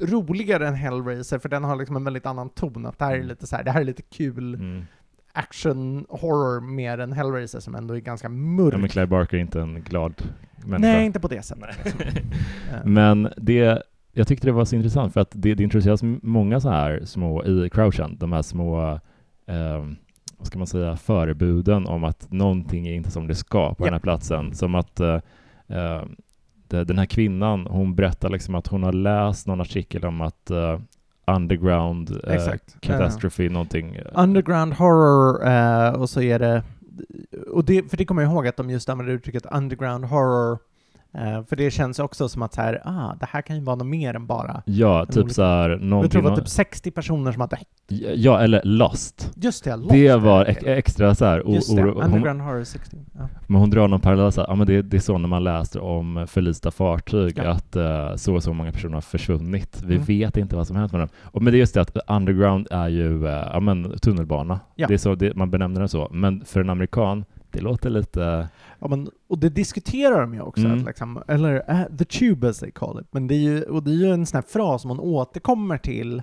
[0.00, 2.86] roligare än Hellraiser, för den har liksom en väldigt annan ton.
[2.86, 3.28] Att det här är Mm.
[3.28, 4.84] lite så här, det här är lite kul mm.
[5.32, 8.74] Action horror mer än Hellraiser som ändå är ganska mörk.
[8.74, 10.14] ja, men Clive Barker är inte en glad
[10.64, 10.78] människa.
[10.92, 11.84] Nej, inte på det sättet.
[11.84, 12.00] Liksom.
[12.74, 16.60] Eh, Men det, jag tyckte det var så intressant för att det, det introduceras många
[16.60, 18.90] så här små i Crouchen, de här små,
[19.46, 19.84] eh,
[20.38, 23.84] vad ska man säga, förebuden om att någonting är inte som det ska på Ja.
[23.84, 24.54] den här platsen.
[24.54, 25.14] Som att eh,
[25.68, 26.02] eh,
[26.68, 30.50] det- den här kvinnan, hon berättar liksom att hon har läst någon artikel om att
[30.50, 30.78] eh,
[31.34, 33.94] underground eh, catastrophe, någonting.
[33.96, 36.62] eh, Underground horror, eh, och så är det,
[37.52, 40.58] och det, för det kommer jag ihåg att de just använder uttrycket underground horror,
[41.14, 43.76] eh, för det känns också som att så här, ah, det här kan ju vara
[43.76, 46.48] något mer än bara Ja, typ olika- så här, Jag tror någonting, det var typ
[46.48, 47.56] 60 personer som hade
[48.14, 49.32] ja, eller Lost.
[49.36, 49.90] Just det, Lost.
[49.90, 52.96] Det var ex- extra så här, Just det, hon, Underground Horror 60.
[53.18, 53.28] Ja.
[53.46, 55.44] Men hon drar någon parallell, så här, ja, men det, det är så när man
[55.44, 57.50] läser om förlista fartyg, Ja.
[57.50, 59.82] att eh, så och så många personer har försvunnit.
[59.86, 60.04] Vi Mm.
[60.06, 61.08] vet inte vad som hänt med dem.
[61.22, 64.60] Och, men det är just det att underground är ju eh, ja, men, tunnelbana.
[64.74, 64.86] Ja.
[64.88, 66.08] Det är så, det, man benämner det så.
[66.10, 68.48] Men för en amerikan, det låter lite...
[68.78, 70.78] Ja, men, och det diskuterar de ju också, Mm.
[70.80, 73.82] att liksom, eller uh, the tube as they call it, men det är ju, och
[73.82, 76.22] det är ju en sån här fras som hon återkommer till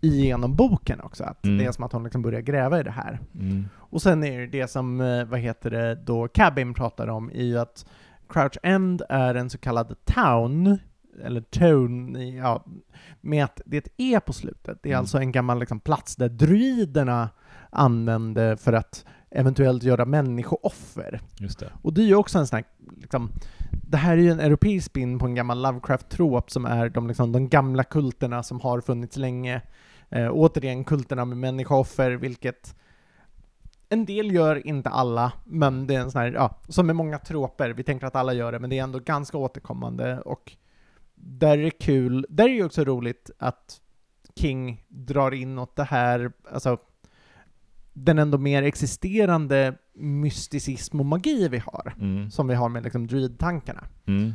[0.00, 1.58] genom boken också, att Mm.
[1.58, 3.18] det är som att hon liksom börjar gräva i det här.
[3.34, 7.30] Mm, Och sen är det det som, eh, vad heter det, då Cabin pratar om,
[7.30, 7.86] är ju att
[8.28, 10.78] Crouch End är en så kallad town,
[11.24, 12.64] eller tone, ja,
[13.20, 14.78] med att det är E på slutet.
[14.82, 15.00] Det är Mm.
[15.00, 17.28] alltså en gammal liksom, plats där druiderna
[17.70, 21.20] använde för att eventuellt göra människooffer.
[21.38, 21.72] just det.
[21.82, 22.64] Och det är ju också en sån här,
[23.00, 23.30] liksom,
[23.70, 27.32] det här är ju en europeisk spin på en gammal Lovecraft-trop som är de, liksom,
[27.32, 29.62] de gamla kulterna som har funnits länge.
[30.10, 32.74] Eh, återigen kulterna med människooffer, vilket
[33.88, 37.18] en del gör, inte alla, men det är en sån här, ja, som med många
[37.18, 40.52] troper, vi tänker att alla gör det, men det är ändå ganska återkommande och
[41.14, 43.80] där är det kul, där är det ju också roligt att
[44.36, 46.78] King drar in åt det här, alltså
[48.04, 53.06] den ändå mer existerande mysticism och magi vi har, Mm, som vi har med liksom
[53.06, 53.84] druid-tankarna.
[54.06, 54.32] mm,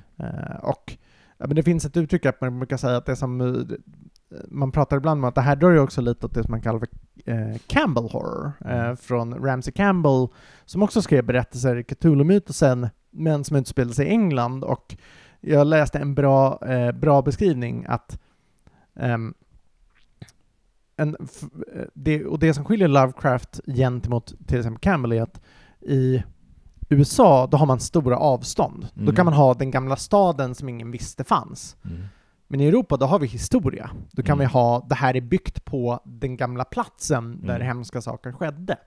[0.62, 0.98] och
[1.38, 3.56] ja, men det finns ett uttryck att man brukar säga att det som eh,
[4.48, 6.62] man pratar ibland om att det här drar ju också lite åt det som man
[6.62, 6.88] kallar för
[7.26, 8.98] eh, Campbell horror, eh, Mm.
[8.98, 10.28] från Ramsey Campbell,
[10.66, 14.64] som också skrev berättelser i Cthulhu-mytosen, men som utspelar sig i England.
[14.64, 14.96] Och
[15.42, 18.20] jag läste en bra, eh, bra beskrivning att
[18.96, 19.34] ehm,
[20.98, 21.16] en,
[21.76, 25.42] eh, det, och det som skiljer Lovecraft gentemot till exempel Campbell är att
[25.82, 26.24] i
[26.90, 28.88] USA, då har man stora avstånd.
[28.94, 29.16] Då Mm.
[29.16, 31.76] kan man ha den gamla staden som ingen visste fanns.
[31.86, 32.04] mm.
[32.48, 33.90] Men i Europa, då har vi historia.
[34.12, 34.40] Då kan Mm.
[34.40, 37.68] vi ha, det här är byggt på den gamla platsen där Mm.
[37.68, 38.78] hemska saker skedde.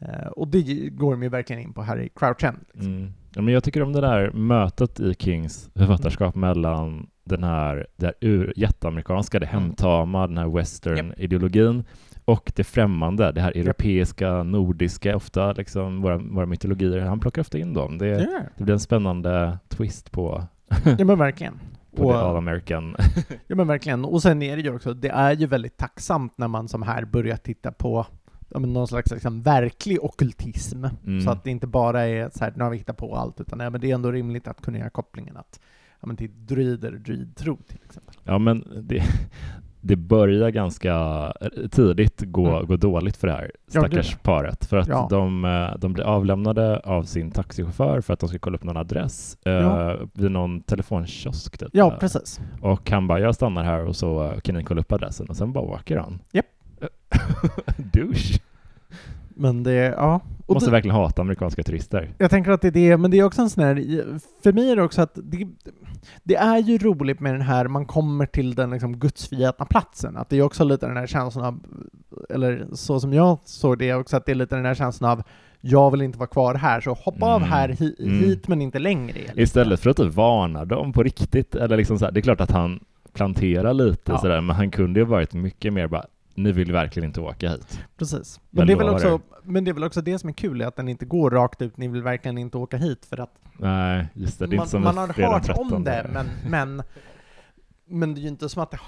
[0.00, 0.14] Mm.
[0.20, 2.58] Eh, och det går de ju verkligen in på här i Crouch End.
[2.72, 2.92] Liksom.
[2.96, 3.12] Mm.
[3.34, 8.06] Ja, men jag tycker om det där mötet i Kings författarskap mellan den här, det
[8.06, 9.62] här ur, jätteamerikanska, det Mm.
[9.62, 11.84] hemtama, den här western-ideologin
[12.24, 17.00] och det främmande, det här europeiska, nordiska, ofta liksom våra, våra mytologier.
[17.00, 17.98] Han plockar ofta in dem.
[17.98, 18.40] Det, Ja.
[18.56, 20.44] det blir en spännande twist på,
[20.98, 21.60] ja men verkligen.
[21.96, 22.96] på Och, all American.
[23.46, 24.04] ja men verkligen.
[24.04, 27.04] Och sen är det ju också, det är ju väldigt tacksamt när man som här
[27.04, 28.06] börjar titta på
[28.54, 30.84] ja, men någon slags liksom, verklig okkultism.
[31.06, 31.20] Mm.
[31.20, 33.60] Så att det inte bara är så här, nu har vi hittat på allt, utan
[33.60, 35.60] ja, men det är ändå rimligt att kunna göra kopplingen att
[36.00, 38.14] ja, men till druider, druidtro till exempel.
[38.24, 39.02] Ja, men det,
[39.80, 40.94] det börjar ganska
[41.70, 42.66] tidigt gå, Mm.
[42.66, 44.64] gå dåligt för det här Ja, stackars gud, paret.
[44.64, 45.06] För att Ja.
[45.10, 48.76] de, eh, de blir avlämnade av sin taxichaufför för att de ska kolla upp någon
[48.76, 49.96] adress eh, Ja.
[50.14, 51.58] vid någon telefonkiosk.
[51.58, 51.68] Typ.
[51.72, 52.40] Ja, Eh, precis.
[52.62, 55.36] Och han bara, jag stannar här och så eh, kan ni kolla upp adressen och
[55.36, 56.18] sen bara åker han.
[56.32, 56.46] Japp.
[57.76, 58.40] Douche.
[59.36, 60.20] Men det, ja.
[60.46, 62.10] Och Måste det, verkligen hata amerikanska turister.
[62.18, 63.74] jag tänker att det är det, men det är också en sån här,
[64.42, 65.46] för mig är det också att det,
[66.22, 70.28] det är ju roligt med den här, man kommer till den liksom gudsförgätna platsen, att
[70.28, 71.60] det är också lite den här känslan av,
[72.30, 75.22] eller så som jag såg det också, att det är lite den här känslan av
[75.60, 77.48] jag vill inte vara kvar här, så hoppa av Mm.
[77.52, 78.18] här hi, Mm.
[78.18, 79.12] hit men inte längre.
[79.18, 79.38] liksom.
[79.40, 82.40] Istället för att typ varna dem på riktigt, eller liksom så här, det är klart
[82.40, 82.80] att han
[83.12, 84.18] planterar lite Ja.
[84.18, 87.80] sådär, men han kunde ju varit mycket mer bara, ni vill verkligen inte åka hit.
[87.96, 88.40] Precis.
[88.50, 90.66] Men det, är väl också, men det är väl också det som är kul, är
[90.66, 94.08] att den inte går rakt ut, ni vill verkligen inte åka hit, för att Nej,
[94.14, 95.84] just det, det är man, inte som man med har hört om 13.
[95.84, 96.82] det, men, men,
[97.86, 98.78] men det är ju inte som att det...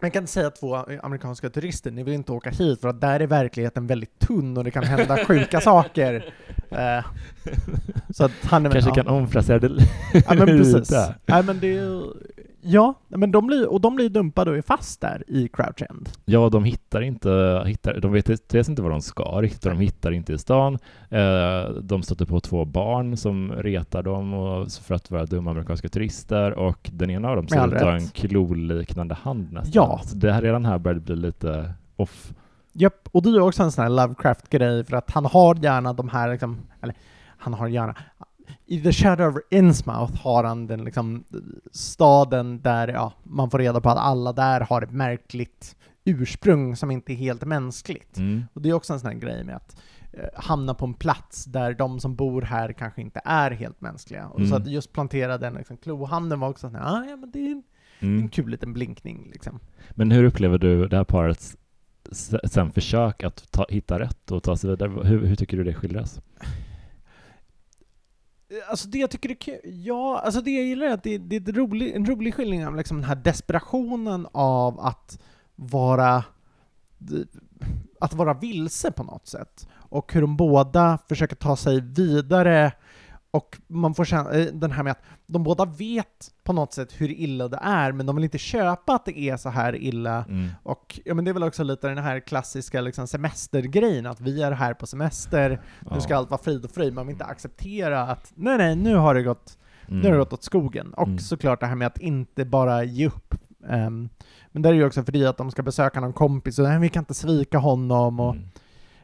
[0.00, 3.20] Man kan inte säga två amerikanska turister, ni vill inte åka hit, för att där
[3.20, 6.34] är verkligheten väldigt tunn och det kan hända sjuka saker.
[6.70, 7.04] Eh,
[8.10, 8.94] så att han är Kanske ja.
[8.94, 9.88] kan omfrasera det.
[10.12, 10.90] Ja men precis.
[11.26, 12.02] Nej men det är ju...
[12.60, 16.08] Ja, men de blir, och de blir dumpade och är fast där i Crouch End.
[16.24, 20.12] Ja, de hittar inte, hittar, de vet dels inte vad de ska riktigt, de hittar
[20.12, 20.78] inte i stan.
[21.08, 25.88] Eh, de stöter på två barn som retar dem och, för att vara dumma amerikanska
[25.88, 29.72] turister och den ena av dem ser ut att ha en kloliknande hand nästan.
[29.74, 30.00] Ja.
[30.04, 32.32] Så det här, redan här börjar det bli lite off.
[32.72, 36.08] Japp, och det är också en sån här Lovecraft-grej för att han har gärna de
[36.08, 36.94] här liksom, eller
[37.38, 37.94] han har gärna,
[38.66, 41.24] i The Shadow of Innsmouth har han den liksom
[41.72, 46.90] staden där ja, man får reda på att alla där har ett märkligt ursprung som
[46.90, 48.16] inte är helt mänskligt.
[48.18, 48.44] Mm.
[48.52, 49.76] Och det är också en sån här grej med att
[50.12, 54.26] eh, hamna på en plats där de som bor här kanske inte är helt mänskliga.
[54.28, 54.62] Och så Mm.
[54.62, 57.50] att just plantera den liksom, klohanden var också sån här, ah, ja men det är
[57.52, 57.62] en,
[58.00, 58.28] en Mm.
[58.28, 59.60] kul liten blinkning liksom.
[59.90, 61.56] Men hur upplever du det här parets
[62.44, 64.90] sen försök att ta, hitta rätt och ta sig vidare?
[65.08, 66.20] Hur, hur tycker du det skildras?
[68.50, 71.18] Eh, alltså det jag tycker är kul, ja, alltså det jag gillar är att det,
[71.18, 75.18] det är ett rolig, en rolig skildring av liksom den här desperationen av att
[75.56, 76.24] vara
[78.00, 79.68] att vara vilse på något sätt.
[79.72, 82.72] Och hur de båda försöker ta sig vidare
[83.30, 86.92] och man får känna eh, den här med att de båda vet på något sätt
[87.00, 90.24] hur illa det är, men de vill inte köpa att det är så här illa.
[90.28, 90.48] Mm.
[90.62, 94.42] Och ja, men det är väl också lite den här klassiska liksom, semestergrejen, att vi
[94.42, 95.60] är här på semester,
[95.90, 96.18] nu ska Ja.
[96.18, 99.22] allt vara frid och fröjd, man vill inte acceptera att nej, nej, nu har det
[99.22, 100.00] gått, Mm.
[100.00, 100.94] nu har det gått åt skogen.
[100.94, 101.18] Och Mm.
[101.18, 103.34] såklart det här med att inte bara ge upp.
[103.68, 104.08] Ehm,
[104.52, 106.78] men där är ju också för det att de ska besöka någon kompis och nej,
[106.78, 108.48] vi kan inte svika honom och Mm.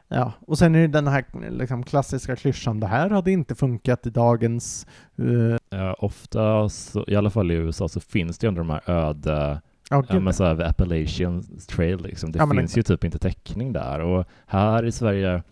[0.08, 0.32] Ja.
[0.40, 4.10] Och sen är det den här liksom, klassiska klyschan, det här hade inte funkat i
[4.10, 4.86] dagens
[5.18, 8.70] eh, Ja, ofta, så, i alla fall i USA, så finns det ju ändå de
[8.70, 12.32] här öde, ja, men så här, Appalachian trail liksom.
[12.32, 15.42] Det Ja, men finns ju typ inte täckning där och här i Sverige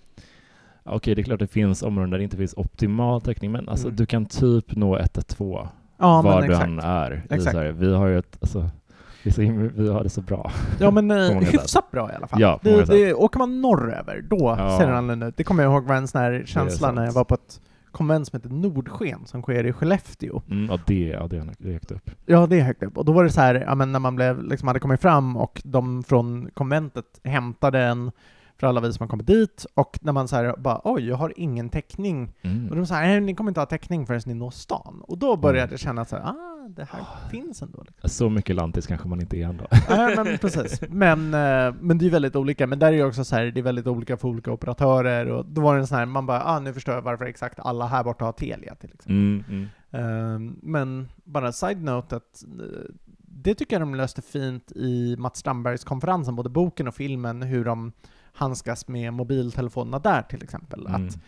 [0.85, 3.87] Okej, det är klart det finns områden där det inte finns optimal täckning, men alltså
[3.87, 3.97] Mm.
[3.97, 7.41] du kan typ nå 112 ja, var men du än är i.
[7.41, 7.73] Sverige.
[7.73, 8.71] Vi har ju ett, alltså,
[9.23, 10.51] vi, så himla, vi har det så bra.
[10.81, 11.55] Ja men eh, sätt.
[11.55, 12.41] hyfsat bra i alla fall.
[12.41, 14.79] Ja, det, det, åker man norröver, då Ja.
[14.79, 15.37] ser det annorlunda ut.
[15.37, 17.61] Det kommer jag ihåg var en sån här känsla när jag var på ett
[17.93, 20.43] konvent som heter Nordsken som sker i Skellefteå.
[20.51, 22.11] Mm, ja, det, ja, det är högt upp.
[22.27, 22.99] Ja, det är högt upp.
[22.99, 25.37] Och då var det så här, ja men när man blev, liksom hade kommit fram
[25.37, 28.11] och de från konventet hämtade en
[28.61, 31.17] för alla vi som har kommit dit och när man så här bara oj, jag
[31.17, 32.33] har ingen täckning.
[32.41, 32.77] Och Mm.
[32.77, 35.03] de sa nej, ni kommer inte ha täckning förrän ni når stan.
[35.09, 35.71] Och då började Mm.
[35.71, 37.83] jag känna så här, ah, det här finns ändå.
[37.87, 38.09] Liksom.
[38.11, 39.67] Så mycket lantis kanske man inte är ändå.
[39.89, 40.81] Ja, men precis.
[40.89, 42.67] Men, eh, men det är väldigt olika.
[42.67, 45.27] Men där är ju också så här, det är väldigt olika för olika operatörer.
[45.27, 47.59] Och då var det en sån här, man bara, ah, nu förstår jag varför exakt
[47.61, 49.17] alla här borta har Telia till exempel.
[49.17, 49.67] Mm, mm.
[49.91, 55.85] Ehm, men bara side-note att eh, det tycker jag de löste fint i Mats Strandbergs
[55.85, 57.93] konferensen, både boken och filmen, hur de
[58.33, 60.87] handskas med mobiltelefonerna där till exempel.
[60.87, 61.07] Mm.
[61.07, 61.19] Att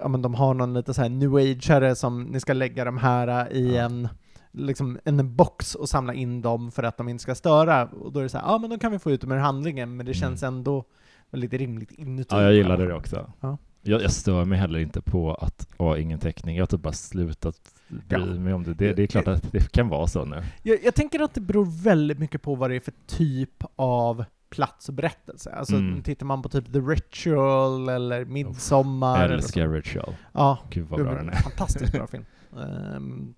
[0.00, 2.98] ja, men de har någon lite så här new ageare som ni ska lägga de
[2.98, 3.82] här i Ja.
[3.82, 4.08] en
[4.54, 7.84] liksom en box och samla in dem för att de inte ska störa.
[7.86, 9.36] Och då är det så här, ja men då kan vi få ut dem ur
[9.36, 10.20] handlingen, men det Mm.
[10.20, 10.84] känns ändå
[11.30, 12.28] väldigt rimligt inuti.
[12.34, 13.32] Ja, jag gillade det också.
[13.40, 13.58] Ja.
[13.84, 16.56] Jag, jag stör mig heller inte på att ha ingen täckning.
[16.56, 17.56] Jag har typ bara slutat
[17.88, 18.24] bry Ja.
[18.24, 18.74] mig om det.
[18.74, 18.92] det.
[18.92, 20.42] Det är klart att det kan vara så nu.
[20.62, 24.24] Jag, jag tänker att det beror väldigt mycket på vad det är för typ av
[24.52, 25.50] plats och berättelse.
[25.50, 26.02] Alltså Mm.
[26.02, 30.14] tittar man på typ The Ritual eller Midsommar Jag eller älskar Ritual.
[30.32, 31.32] Ja, Gud vad bra den är.
[31.34, 32.24] fantastiskt bra film.
[32.56, 33.34] Ehm,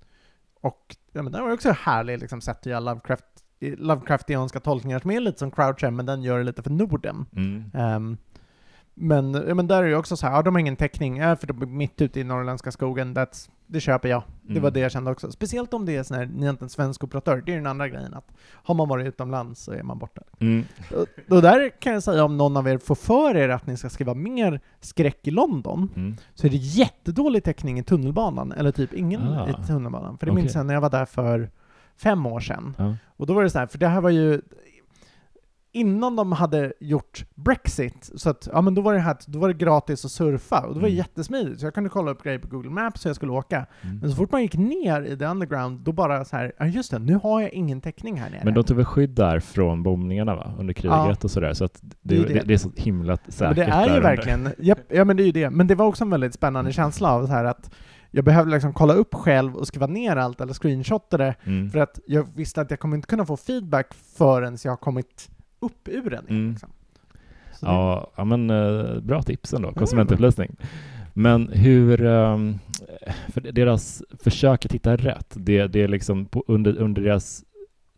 [0.61, 3.25] och ja, men den var också härlig liksom, sett att göra Lovecraft,
[3.61, 7.27] Lovecraftianska tolkningar som är lite som Crouch men den gör det lite för Norden.
[7.37, 7.71] Mm.
[7.75, 8.17] Ehm,
[8.95, 11.37] men, ja, men där är det också så här, ja, de har ingen täckning, ja,
[11.37, 14.23] för de är mitt ute i norrländska skogen, that's, det köper jag.
[14.43, 14.73] Det var Mm.
[14.73, 15.31] det jag kände också.
[15.33, 17.67] Speciellt om det är sån här, ni är inte en svensk operatör, det är den
[17.67, 20.23] andra grejen, att har man varit utomlands så är man borta.
[20.41, 20.65] Mm.
[20.95, 23.77] Och, och där kan jag säga, om någon av er får för er att ni
[23.77, 26.17] ska skriva mer skräck i London, Mm.
[26.35, 29.49] så är det jättedålig täckning i tunnelbanan, eller typ ingen Ah.
[29.49, 30.19] i tunnelbanan.
[30.19, 30.43] För det Okej.
[30.43, 31.51] minns jag när jag var där för
[31.97, 32.75] fem år sedan.
[32.79, 32.95] Ja.
[33.17, 34.43] Och då var det så här, för det här var ju
[35.75, 39.49] innan de hade gjort Brexit, så att, ja men då var det här, då var
[39.49, 40.99] det gratis att surfa, och det var Mm.
[40.99, 43.67] jättesmidigt, så jag kunde kolla upp grejer på Google Maps så jag skulle åka.
[43.83, 43.99] Mm.
[43.99, 46.91] Men så fort man gick ner i the underground, då bara så här, ja just
[46.91, 48.41] det, nu har jag ingen täckning här nere.
[48.45, 50.53] Men de tog väl skydd där från bombningarna va?
[50.59, 51.17] under kriget Ja.
[51.23, 52.55] och sådär, så att det, Det är det, det.
[52.55, 55.33] är så himla säkert men det är ju verkligen, japp, ja men det är ju
[55.33, 55.51] det.
[55.51, 57.71] Men det var också en väldigt spännande känsla av så här att
[58.11, 61.71] jag behövde liksom kolla upp själv och skriva ner allt eller screenshotta det, Mm.
[61.71, 65.31] för att jag visste att jag kommer inte kunna få feedback förrän jag har kommit
[65.65, 66.27] upp ur den.
[66.29, 66.51] Mm.
[66.51, 66.71] Liksom.
[67.61, 70.57] Ja, ja men eh, bra tips ändå, konsumentupplysning.
[71.15, 72.59] Men hur, ehm,
[73.29, 77.45] för deras försök att hitta rätt, det, det är liksom på, under, under deras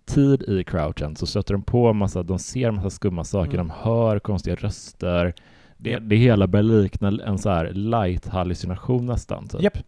[0.04, 3.68] tid i crouchen så stöter de på massa, de ser massa skumma saker, Mm.
[3.68, 5.34] de hör konstiga röster.
[5.76, 9.48] Det, det hela börjar likna en så här light hallucination nästan.
[9.48, 9.62] Typ.
[9.62, 9.78] Japp.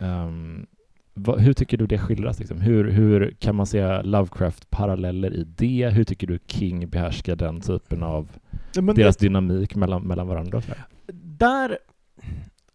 [0.00, 0.66] Ehm,
[1.14, 2.38] vad, hur tycker du det skildras?
[2.38, 2.60] Liksom?
[2.60, 5.90] Hur, hur kan man se Lovecraft-paralleller i det?
[5.92, 8.28] Hur tycker du King behärskar den typen av
[8.74, 10.62] Ja, deras det, dynamik mellan, mellan varandra?
[11.12, 11.78] där,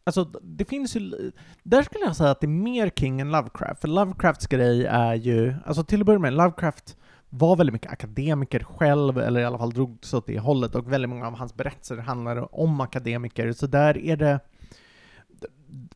[0.04, 1.32] alltså det finns ju,
[1.64, 5.16] där skulle jag säga att det är mer King än Lovecraft, för Lovecrafts grej är
[5.16, 6.98] ju, alltså till att börja med, Lovecraft
[7.30, 10.92] var väldigt mycket akademiker själv, eller i alla fall drog sig åt det hållet, och
[10.92, 14.40] väldigt många av hans berättelser handlar om akademiker, så där är det,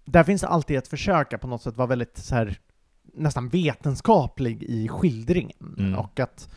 [0.06, 2.60] där finns det alltid ett försök att på något sätt vara väldigt så här
[3.14, 6.00] nästan vetenskaplig i skildringen, Mm.
[6.00, 6.50] och att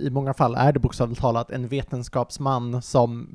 [0.00, 3.28] i många fall är det bokstavligt talat en vetenskapsman som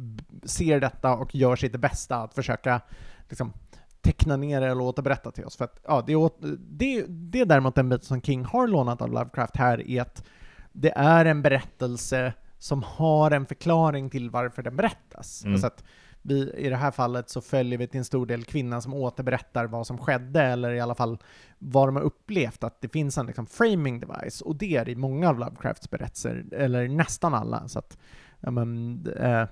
[0.43, 2.81] ser detta och gör sitt bästa att försöka
[3.29, 3.53] liksom,
[4.01, 5.55] teckna ner det eller återberätta till oss.
[5.57, 6.13] För att, ja, det,
[6.57, 10.23] det, det är däremot den biten som King har lånat av Lovecraft här, är att
[10.71, 15.43] det är en berättelse som har en förklaring till varför den berättas.
[15.43, 15.53] Mm.
[15.53, 15.83] Alltså att
[16.27, 19.65] vi, I det här fallet så följer vi till en stor del kvinnan som återberättar
[19.65, 21.17] vad som skedde, eller i alla fall
[21.59, 24.95] vad de har upplevt, att det finns en liksom framing device, och det är i
[24.95, 27.67] många av Lovecrafts berättelser, eller nästan alla.
[27.67, 27.97] Så att,
[28.39, 29.43] ja, men, eh,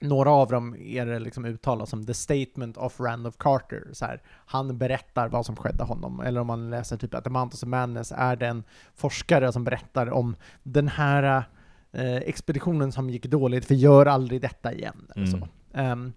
[0.00, 3.88] några av dem är det liksom uttalat som the statement of Randolph Carter.
[3.92, 6.20] Så här, han berättar vad som skedde honom.
[6.20, 8.64] Eller om man läser typ att The Madness är det en
[8.94, 11.44] forskare som berättar om den här
[11.92, 15.06] eh, expeditionen som gick dåligt, för gör aldrig detta igen.
[15.16, 15.40] Eller Mm.
[15.40, 15.48] så.
[15.74, 16.12] Ehm,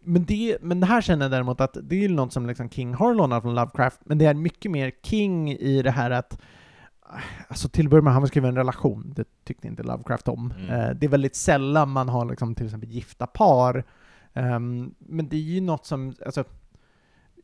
[0.00, 2.70] men, det, men det här känner jag däremot att det är ju något som liksom
[2.70, 6.40] King har lånat från Lovecraft, men det är mycket mer King i det här att
[7.48, 10.54] Alltså till att börja med, han skriva en relation, det tyckte inte Lovecraft om.
[10.58, 10.70] Mm.
[10.70, 13.84] Eh, det är väldigt sällan man har liksom till exempel gifta par.
[14.32, 16.44] Ehm, men det är ju något som, alltså,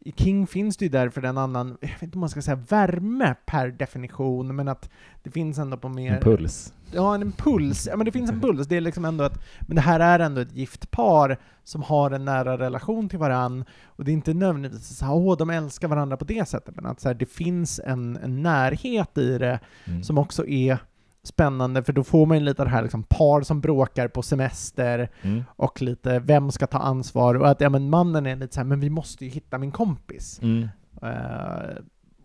[0.06, 2.56] i King finns det ju därför en annan, jag vet inte om man ska säga
[2.68, 4.90] värme per definition, men att
[5.22, 6.14] det finns ändå på mer...
[6.14, 6.72] En puls.
[6.92, 7.86] Ja, en impuls.
[7.90, 8.66] Ja, men det finns en puls.
[8.66, 12.10] Det är liksom ändå att, men det här är ändå ett gift par som har
[12.10, 13.64] en nära relation till varann.
[13.86, 17.00] Och det är inte nödvändigtvis så åh, de älskar varandra på det sättet, men att
[17.00, 20.02] så här, det finns en, en närhet i det Mm.
[20.02, 20.78] som också är
[21.26, 25.08] spännande, för då får man ju lite det här liksom par som bråkar på semester
[25.22, 25.44] Mm.
[25.56, 28.64] och lite vem ska ta ansvar och att ja, men mannen är lite så här,
[28.66, 30.40] men vi måste ju hitta min kompis.
[30.42, 30.68] Mm.
[31.02, 31.76] Eh,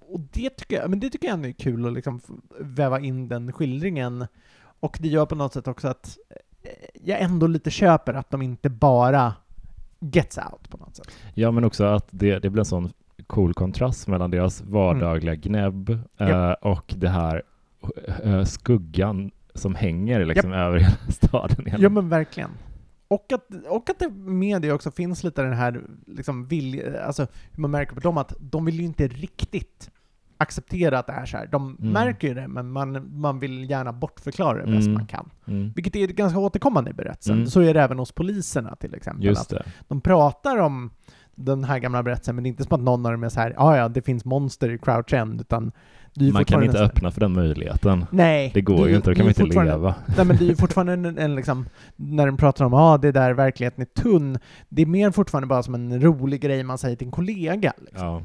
[0.09, 2.21] och det tycker, jag, men det tycker jag ändå är kul att liksom
[2.59, 4.27] väva in den skildringen.
[4.79, 6.17] Och det gör på något sätt också att
[6.63, 6.69] eh,
[7.03, 9.33] jag ändå lite köper att de inte bara
[9.99, 11.07] gets out på något sätt.
[11.33, 12.91] Ja, men också att det, det blir en sån
[13.27, 16.57] cool kontrast mellan deras vardagliga gnäbb eh, Japp.
[16.61, 17.41] och det här eh,
[18.45, 21.67] skuggan som hänger liksom över hela staden.
[21.67, 21.81] igen.
[21.81, 22.49] Ja men verkligen.
[23.07, 27.27] Och att, och att det med det också finns lite den här liksom vilja, alltså
[27.51, 29.91] hur man märker på dem att de vill ju inte riktigt
[30.37, 31.47] acceptera att det är så här.
[31.47, 31.93] De Mm.
[31.93, 34.93] märker ju det, men man, man vill gärna bortförklara det bäst Mm.
[34.93, 35.29] man kan.
[35.47, 35.71] Mm.
[35.75, 37.35] Vilket är ganska återkommande i berättelsen.
[37.35, 37.47] Mm.
[37.47, 39.25] Så är det även hos poliserna till exempel.
[39.25, 39.63] Just att det.
[39.87, 40.89] de pratar om
[41.35, 43.39] den här gamla berättelsen, men det är inte som att någon av dem är så
[43.39, 45.71] här, ja ja, det finns monster i Crouch End, utan
[46.33, 48.05] Man kan inte öppna för den möjligheten.
[48.11, 48.51] Nej.
[48.53, 49.95] Det går är ju inte, då det kan man inte leva.
[50.17, 53.11] Nej men det är ju fortfarande en, en liksom, när de pratar om ah, det
[53.11, 54.37] där verkligheten är tunn,
[54.69, 57.73] det är mer fortfarande bara som en rolig grej man säger till en kollega.
[57.77, 58.07] Liksom.
[58.07, 58.21] Ja.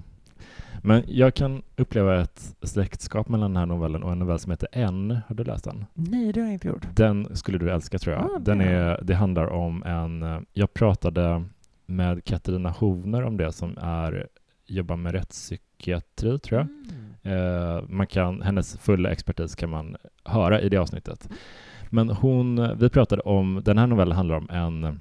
[0.82, 4.68] Men jag kan uppleva ett släktskap mellan den här novellen och en novell som heter
[4.72, 5.18] N.
[5.28, 5.84] Har du läst den?
[5.94, 6.86] Nej, det har jag inte gjort.
[6.96, 8.24] Den skulle du älska tror jag.
[8.24, 8.64] Ah, den det.
[8.64, 10.22] är, det handlar om en...
[10.22, 11.44] eh, Jag pratade
[11.86, 14.26] med Katarina Hovner om det som är
[14.66, 16.66] jobbar med rättspsykiatri tror jag.
[16.68, 17.05] Mm.
[17.26, 21.28] Eh, man kan, hennes fulla expertis kan man höra i det avsnittet.
[21.90, 25.00] Men hon, vi pratade om, den här novellen handlar om en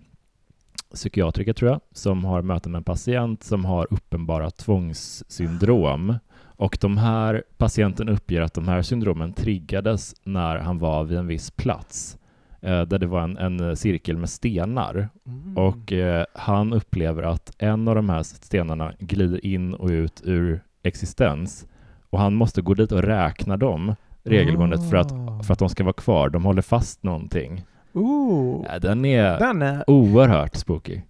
[0.93, 6.15] psykiatriker tror jag, som har möten med en patient som har uppenbara tvångssyndrom.
[6.57, 11.27] Och de här patienten uppger att de här syndromen triggades när han var vid en
[11.27, 12.17] viss plats
[12.61, 15.09] eh, där det var en, en cirkel med stenar.
[15.27, 15.57] Mm.
[15.57, 20.63] Och eh, han upplever att en av de här stenarna glider in och ut ur
[20.83, 21.67] existens
[22.15, 25.43] och han måste gå dit och räkna dem regelbundet för att, Ah.
[25.43, 26.29] för att de ska vara kvar.
[26.29, 27.63] De håller fast någonting.
[27.93, 28.65] Ooh.
[28.71, 31.01] Ja, den är Den är, oerhört spooky.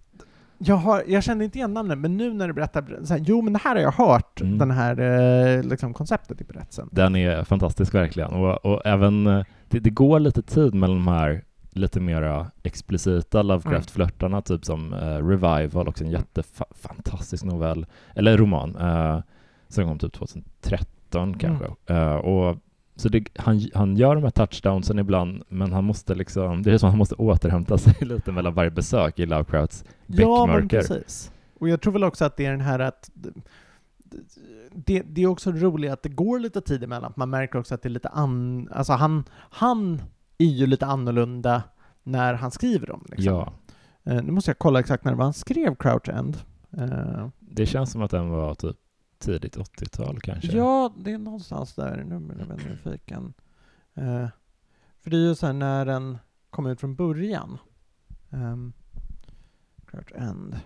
[0.58, 3.42] jag, har, jag kände inte igen namnet, men nu när du berättar, så här, jo
[3.42, 4.58] men det här har jag hört, Mm.
[4.58, 5.00] den här
[5.56, 6.88] eh, liksom, konceptet i berättelsen.
[6.92, 8.30] Den är fantastisk verkligen.
[8.32, 13.42] Och, och även, eh, det, det går lite tid mellan de här lite mera explicita
[13.42, 19.20] Lovecraft-flörtarna, typ som eh, Revival, också en jättefantastisk novell, eller roman, eh,
[19.68, 21.66] som kom typ 2013 kanske.
[21.86, 22.56] Eh, och,
[22.96, 26.78] så det, han, han gör de här touchdownsen ibland, men han måste liksom, det är
[26.78, 31.32] som att han måste återhämta sig lite mellan varje besök i Lovecrafts Ja, men precis.
[31.60, 33.10] Och jag tror väl också att det är den här att
[34.72, 37.12] det, det är också roligt att det går lite tid emellan.
[37.16, 38.68] Man märker också att det är lite an...
[38.72, 40.02] Alltså han, han
[40.38, 41.62] är ju lite annorlunda
[42.02, 43.04] när han skriver dem.
[43.08, 43.34] Liksom.
[43.34, 43.52] Ja,
[44.06, 46.36] Eh, nu måste jag kolla exakt när det var han skrev Crouch End.
[46.78, 48.76] Eh, det känns som att den var typ
[49.18, 50.56] tidigt 80-tal kanske.
[50.56, 52.04] ja, det är någonstans där.
[52.04, 53.34] Nu blir jag nyfiken.
[53.94, 54.28] Eh,
[55.00, 56.18] för det är ju så här när den
[56.50, 57.58] kom ut från början.
[58.30, 58.72] Um,
[59.86, 60.60] Crouch End.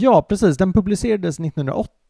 [0.00, 0.56] Ja, precis.
[0.56, 2.02] Den publicerades 1980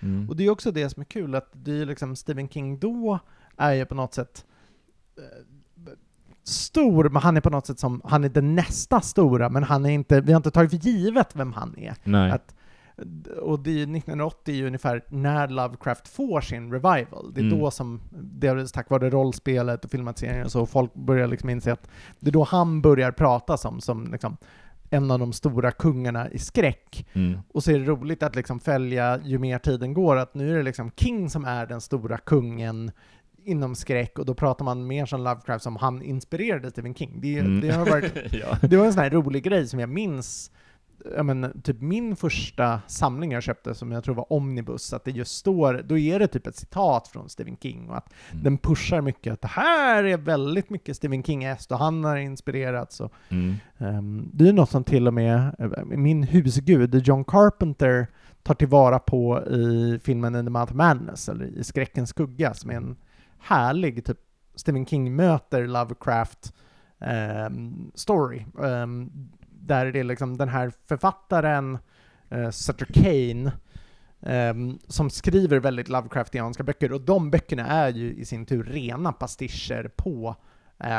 [0.00, 0.28] Mm.
[0.28, 3.18] Och det är också det som är kul, att det är liksom Stephen King då
[3.56, 4.46] är ju på något sätt
[5.16, 5.92] eh,
[6.44, 9.86] stor, men han är på något sätt som, han är den nästa stora, men han
[9.86, 11.94] är inte, vi har inte tagit för givet vem han är.
[12.04, 12.30] Nej.
[12.30, 12.54] Att,
[13.40, 17.32] och det är 1980 är ju ungefär när Lovecraft får sin revival.
[17.34, 17.58] Det är Mm.
[17.58, 21.72] då som, det är tack vare rollspelet och filmatiseringen och så, folk börjar liksom inse
[21.72, 21.88] att
[22.20, 24.36] det är då han börjar prata som, som liksom
[24.90, 27.06] en av de stora kungarna i skräck.
[27.12, 27.38] Mm.
[27.52, 30.56] Och så är det roligt att liksom följa ju mer tiden går, att nu är
[30.56, 32.90] det liksom King som är den stora kungen
[33.44, 37.20] inom skräck och då pratar man mer som Lovecraft som han inspirerade Stephen King.
[37.20, 37.60] Det, Mm.
[37.60, 38.56] det har varit ja.
[38.68, 40.50] det var en sån här rolig grej som jag minns,
[41.16, 45.10] jag men, typ min första samling jag köpte som jag tror var Omnibus, att det
[45.10, 48.42] just står, då är det typ ett citat från Stephen King och att Mm.
[48.44, 53.00] den pushar mycket att det här är väldigt mycket Stephen King-est och han har inspirerats
[53.00, 53.54] och Mm.
[53.78, 58.06] Ehm, det är något som till och med eh, min husgud John Carpenter
[58.42, 62.70] tar tillvara på i filmen In the Mouth of Madness, eller i Skräckens skugga, som
[62.70, 62.96] är en
[63.38, 64.18] härlig typ
[64.54, 66.52] Stephen King möter Lovecraft
[67.00, 68.44] ehm, story.
[68.64, 69.10] Ehm,
[69.68, 71.78] där det är liksom den här författaren,
[72.32, 73.52] uh, Sutter Kane,
[74.20, 79.12] ehm, som skriver väldigt Lovecraftianska böcker, och de böckerna är ju i sin tur rena
[79.12, 80.36] pastischer på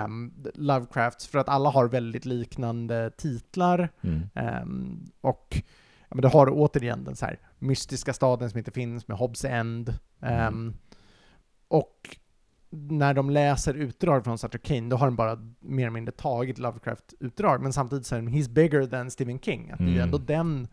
[0.06, 3.90] um, Lovecrafts, för att alla har väldigt liknande titlar.
[4.02, 4.30] Mm.
[4.36, 5.48] Ehm, och
[6.10, 9.46] ja, men det har återigen den så här mystiska staden som inte finns med Hobbs
[9.46, 9.90] End.
[10.22, 10.74] Ehm, Mm.
[11.68, 12.18] och
[12.72, 16.58] när de läser utdrag från Sutter Kane, då har de bara mer eller mindre tagit
[16.58, 19.72] Lovecraft-utdrag, men samtidigt säger de “He's bigger than Stephen King”.
[19.72, 20.04] Att det är ju Mm.
[20.04, 20.68] ändå den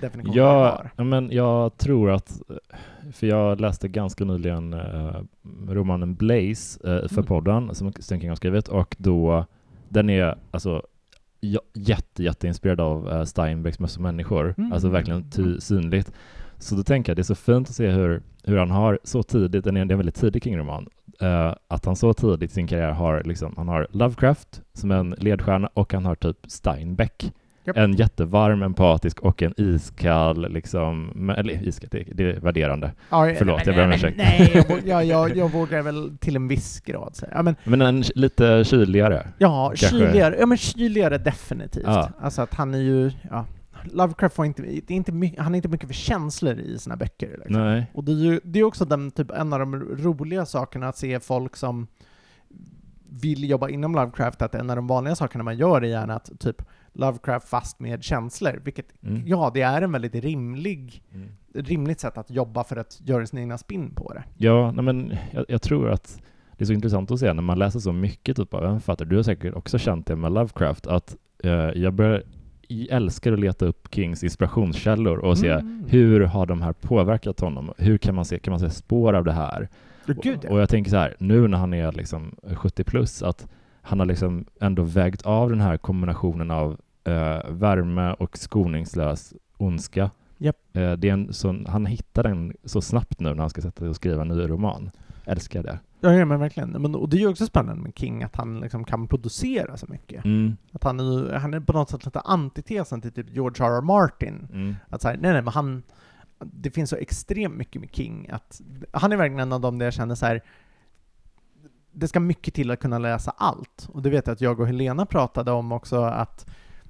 [0.00, 1.04] definitionen de Ja, har.
[1.04, 2.40] men jag tror att,
[3.12, 5.20] för jag läste ganska nyligen eh,
[5.68, 7.24] romanen Blaze eh, för Mm.
[7.26, 9.46] podden som Stephen King har skrivit och då,
[9.88, 10.82] den är alltså
[11.72, 14.72] jätte, jätteinspirerad av eh, Steinbecks Möss och människor, Mm.
[14.72, 16.12] alltså verkligen ty- synligt.
[16.58, 19.22] Så då tänker jag det är så fint att se hur, hur han har så
[19.22, 20.88] tidigt, den är det är en väldigt tidig King-roman,
[21.20, 25.14] eh, att han så tidigt i sin karriär har liksom, han har Lovecraft som en
[25.18, 27.32] ledstjärna och han har typ Steinbeck.
[27.66, 27.76] Japp.
[27.76, 32.92] En jättevarm, empatisk och en iskall, liksom, eller iskall, det, det är värderande.
[33.10, 34.16] Ja, Förlåt, nej, jag ber om ursäkt.
[34.16, 37.32] Nej, jag, jag, jag, vågar väl till en viss grad säga.
[37.34, 39.26] Ja, men, Men en lite kyligare.
[39.38, 39.88] ja, Kanske.
[39.88, 41.84] kyligare, ja, men kyligare definitivt.
[41.86, 42.10] Ja.
[42.20, 43.44] Alltså att han är ju, ja,
[43.92, 47.30] Lovecraft får inte, inte han är inte mycket för känslor i sina böcker.
[47.44, 47.82] Liksom.
[47.94, 50.96] Och det är ju det är också den, typ, en av de roliga sakerna att
[50.96, 51.86] se folk som
[53.08, 56.30] vill jobba inom Lovecraft, att en av de vanliga sakerna man gör är gärna att
[56.40, 56.62] typ
[56.92, 59.22] Lovecraft fast med känslor, vilket Mm.
[59.26, 61.28] ja, det är en väldigt rimlig, Mm.
[61.54, 64.24] rimligt sätt att jobba för att göra sin egna spin på det.
[64.36, 66.22] Ja, nej men jag, jag tror att
[66.56, 69.08] det är så intressant att se när man läser så mycket typ av en författare,
[69.08, 72.22] du har säkert också känt det med Lovecraft, att eh, jag börjar
[72.90, 75.84] älskar att leta upp Kings inspirationskällor och se Mm.
[75.88, 77.72] hur har de här påverkat honom?
[77.78, 79.68] Hur kan man se, kan man se spår av det här?
[80.06, 83.48] Gud, Och jag tänker så här, nu när han är liksom 70 plus, att
[83.82, 90.10] han har liksom ändå vägt av den här kombinationen av eh, värme och skoningslös ondska.
[90.38, 90.56] Japp.
[90.72, 93.78] Eh, det är en sån, han hittar den så snabbt nu när han ska sätta
[93.80, 94.90] sig och skriva en ny roman.
[95.26, 95.78] Älskar det.
[96.00, 96.70] Ja, ja men verkligen.
[96.70, 99.86] Men, och det är ju också spännande med King, att han liksom kan producera så
[99.88, 100.24] mycket.
[100.24, 103.70] Mm, Att han är, han är på något sätt lite antitesen till typ George R.
[103.78, 103.80] R.
[103.80, 104.48] Martin.
[104.52, 105.82] mm, Att så här, nej nej, men han,
[106.38, 108.60] det finns så extremt mycket med King, att
[108.92, 110.42] han är verkligen en av dem där jag känner så här.
[111.92, 113.88] det ska mycket till att kunna läsa allt.
[113.92, 116.46] Och det vet jag att jag och Helena pratade om också, att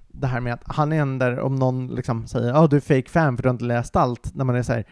[0.08, 2.80] det här med att han är en där, om någon liksom säger ja du är
[2.80, 4.84] fake fan för du har inte läst allt, när man är så här,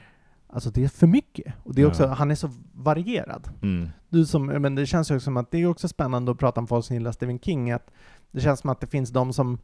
[0.53, 1.55] alltså det är för mycket.
[1.65, 2.09] Och det är också, Ja.
[2.13, 3.49] han är så varierad.
[3.63, 3.89] Mm.
[4.09, 6.61] Du som, men det känns ju också som att det är också spännande att prata
[6.61, 7.91] om folk som gillar Stephen King, att
[8.31, 9.59] det känns som att det finns de som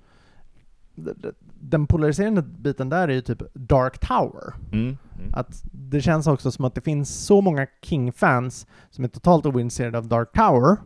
[1.60, 4.54] den polariserande biten där är ju typ Dark Tower.
[4.72, 4.84] Mm.
[4.86, 4.96] Mm.
[5.32, 9.98] Att det känns också som att det finns så många King-fans som är totalt ointresserade
[9.98, 10.76] av Dark Tower,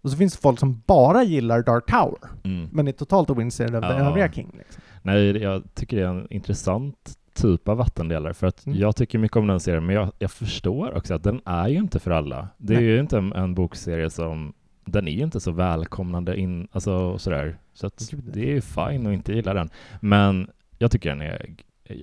[0.00, 2.68] och så finns det folk som bara gillar Dark Tower, Mm.
[2.72, 4.10] men är totalt ointresserade av den Ja.
[4.10, 4.54] övriga King.
[4.58, 4.82] Liksom.
[5.02, 8.78] Nej, jag tycker det är en intressant typ av vattendelare för att Mm.
[8.78, 11.76] jag tycker mycket om den serien men jag, jag förstår också att den är ju
[11.76, 12.48] inte för alla.
[12.56, 12.86] Det är Nej.
[12.88, 14.52] ju inte en, en bokserie som
[14.84, 17.58] den är ju inte så välkomnande in, alltså sådär.
[17.74, 19.70] Så att det är ju fine att inte gilla den.
[20.00, 21.54] Men jag tycker den är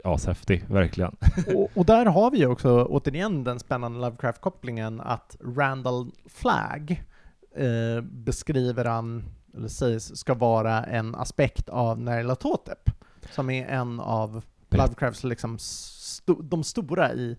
[0.04, 1.16] ashäftig, verkligen.
[1.56, 7.04] och, och där har vi ju också återigen den spännande Lovecraft-kopplingen att Randall Flagg
[7.56, 9.24] eh, beskriver han,
[9.58, 12.90] eller sägs ska vara en aspekt av Nyarlathotep,
[13.32, 14.42] som är en av.
[14.78, 17.38] Lovecrafts liksom sto- de stora i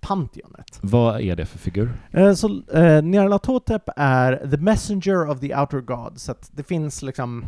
[0.00, 0.78] Pantheonet.
[0.82, 1.92] Vad är det för figur?
[2.10, 7.02] Eh, så eh, Nyarlathotep är the messenger of the outer god, så att det finns
[7.02, 7.44] liksom...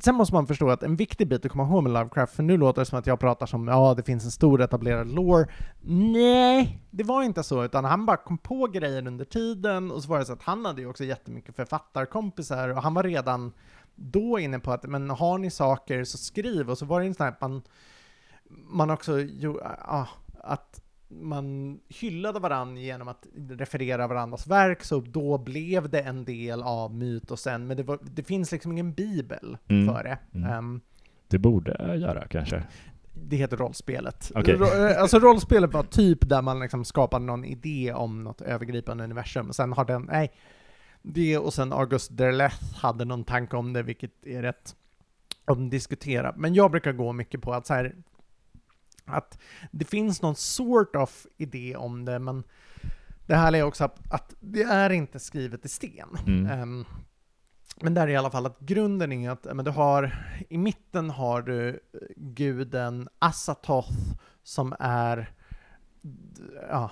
[0.00, 2.56] Sen måste man förstå att en viktig bit att komma ihåg med Lovecraft, för nu
[2.56, 5.48] låter det som att jag pratar som ja, det finns en stor etablerad lore.
[5.82, 10.08] Nej, det var inte så, utan han bara kom på grejer under tiden, och så
[10.08, 13.52] var det så att han hade ju också jättemycket författarkompisar, och han var redan
[13.94, 17.14] då inne på att men har ni saker så skriv, och så var det en
[17.14, 17.62] sån här att man,
[18.50, 20.08] man också jo, ja,
[20.40, 20.80] att
[21.10, 26.94] man hyllade varandra genom att referera varandras verk, så då blev det en del av
[26.94, 29.94] mytosen, men det, var, det finns liksom ingen bibel Mm.
[29.94, 30.18] för det.
[30.38, 30.50] Mm.
[30.52, 30.80] Ehm,
[31.28, 32.62] Det borde göra kanske.
[33.14, 34.32] det heter rollspelet.
[34.34, 39.04] Ro- eh, alltså rollspelet var typ där man liksom skapade någon idé om något övergripande
[39.04, 39.52] universum.
[39.52, 40.32] Sen har den, nej,
[41.02, 44.76] det och sen August Derleth hade någon tanke om det, vilket är rätt
[45.44, 46.36] omdiskuterat.
[46.36, 47.94] Men jag brukar gå mycket på att så här,
[49.10, 49.38] att
[49.70, 52.44] det finns någon sort of idé om det, men
[53.26, 56.08] det här är också att, att det är inte skrivet i sten.
[56.26, 56.46] Mm.
[56.46, 56.84] Ehm,
[57.80, 61.10] men där är i alla fall att grunden är att men du har, i mitten
[61.10, 61.74] har du eh,
[62.16, 63.92] guden Assatoth
[64.42, 65.32] som är
[66.68, 66.90] ja,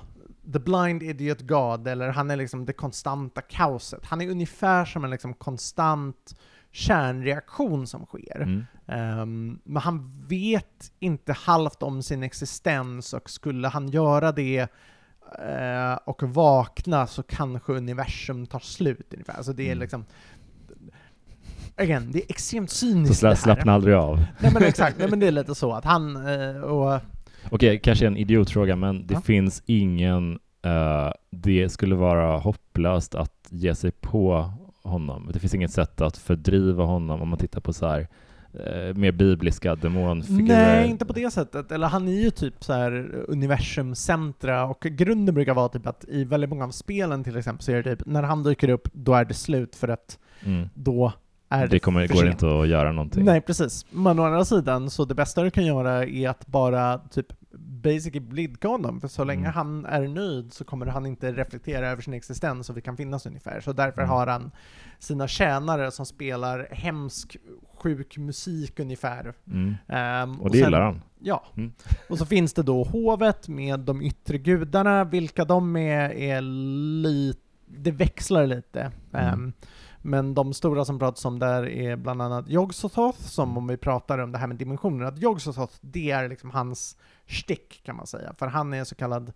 [0.53, 4.05] the blind idiot god, eller han är liksom det konstanta kaoset.
[4.05, 6.39] Han är ungefär som en liksom konstant
[6.71, 8.41] kärnreaktion som sker.
[8.41, 8.65] Mm.
[8.89, 14.59] Ehm, men han vet inte halvt om sin existens och skulle han göra det
[15.49, 19.35] eh, och vakna så kanske universum tar slut ungefär.
[19.35, 19.79] Alltså det är Mm.
[19.79, 20.05] liksom...
[21.79, 23.43] Again, det är extremt Så cyniskt sla, det här.
[23.43, 24.25] slappna aldrig av.
[24.41, 27.01] Nej men exakt, nej men det är lite så att han eh, och...
[27.51, 29.21] Okej, kanske en idiotfråga, men det Ja.
[29.21, 30.39] finns ingen...
[30.63, 34.51] eh, det skulle vara hopplöst att ge sig på
[34.83, 35.31] honom.
[35.33, 38.09] Det finns inget sätt att fördriva honom om man tittar på så här
[38.57, 40.47] eh, mer bibliska demonfigurer.
[40.47, 41.73] Nej, inte på det sättet.
[41.73, 46.25] Eller han är ju typ så här universumcentra och grunden brukar vara typ att i
[46.25, 49.15] väldigt många av spelen till exempel så är det typ när han dyker upp, då
[49.15, 50.69] är det slut för att Mm.
[50.75, 51.13] då
[51.49, 53.25] är det, kommer, går inte att göra någonting.
[53.25, 53.87] Nej, precis.
[53.91, 57.27] Men å andra sidan, så det bästa du kan göra är att bara typ
[57.83, 59.53] basically blidka honom, för så länge Mm.
[59.55, 63.27] han är nöjd så kommer han inte reflektera över sin existens och vi kan finnas
[63.27, 63.61] ungefär.
[63.61, 64.11] Så därför Mm.
[64.11, 64.51] har han
[64.99, 67.37] sina tjänare som spelar hemsk,
[67.75, 69.35] sjuk musik ungefär.
[69.47, 69.75] Mm.
[69.89, 71.03] Ehm, Och det sen- gillar han.
[71.19, 71.45] Ja.
[71.57, 71.73] Mm.
[72.09, 76.41] Och så finns det då hovet med de yttre gudarna, vilka de är, är
[77.03, 78.81] lite, det växlar lite.
[79.13, 79.27] Mm.
[79.33, 79.53] Ehm,
[80.03, 84.19] men de stora som pratas om där är bland annat Yog-Sothoth, som om vi pratar
[84.19, 86.97] om det här med dimensioner, att Yog-Sothoth, det är liksom hans
[87.27, 88.35] stick kan man säga.
[88.39, 89.33] För han är så kallad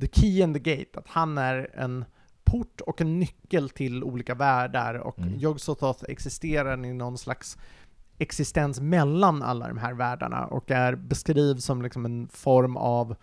[0.00, 2.04] the key and the gate, att han är en
[2.44, 5.38] port och en nyckel till olika världar och Mm.
[5.38, 7.58] Yog-Sothoth existerar i någon slags
[8.18, 13.16] existens mellan alla de här världarna och är beskrivs som liksom en form av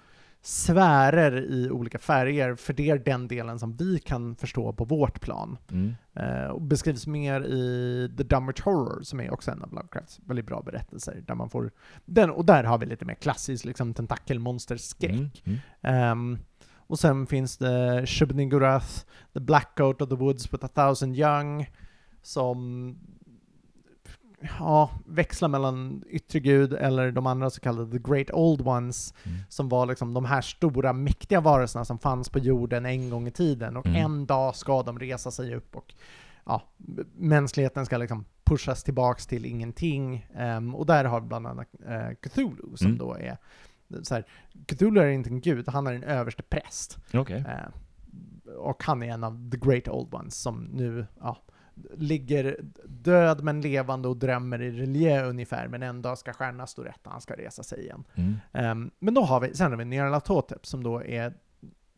[0.45, 5.21] sfärer i olika färger, för det är den delen som vi kan förstå på vårt
[5.21, 5.57] plan.
[5.71, 5.95] Mm.
[6.13, 10.45] Eh, och beskrivs mer i The Dumber Horror, som är också en av Lovecrafts väldigt
[10.45, 11.71] bra berättelser, där man får
[12.05, 15.11] den, och där har vi lite mer klassisk liksom tentakelmonsterskräck.
[15.11, 15.29] Mm.
[15.43, 15.59] Mm.
[15.81, 16.39] Ehm,
[16.87, 21.69] och sen finns det Shub-Niggurath, The Black Goat of the Woods with a Thousand Young,
[22.21, 22.95] som
[24.59, 29.37] ja, växlar mellan yttre gud eller de andra så kallade The Great Old Ones, Mm.
[29.49, 33.31] som var liksom de här stora mäktiga varelserna som fanns på jorden en gång i
[33.31, 34.01] tiden, och Mm.
[34.05, 35.93] en dag ska de resa sig upp och
[36.45, 36.61] ja,
[37.15, 40.27] mänskligheten ska liksom pushas tillbaks till ingenting.
[40.35, 42.97] Ehm, och där har vi bland annat eh, Cthulhu, som Mm.
[42.97, 43.37] då är
[44.03, 44.25] så här,
[44.67, 46.97] Cthulhu är inte en gud, han är en överste präst.
[47.13, 47.37] Okej.
[47.47, 47.69] Eh,
[48.57, 51.37] och han är en av the great old ones som nu ja,
[51.97, 56.83] ligger död men levande och drömmer i relief ungefär, men en dag ska stjärnan stå
[56.83, 58.03] rätt och han ska resa sig igen.
[58.15, 58.35] Mm.
[58.53, 61.33] Ehm, men då har vi, sen har vi Nyarlathotep som då är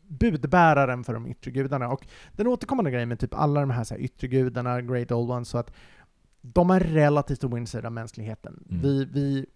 [0.08, 1.88] budbäraren för de yttre gudarna.
[1.88, 5.30] Och den återkommande grejen med typ alla de här, så här yttre gudarna, Great Old
[5.30, 5.72] Ones, så att
[6.40, 8.64] de är relativt ointresserade av mänskligheten.
[8.70, 8.82] Mm.
[8.82, 9.46] Vi, vi,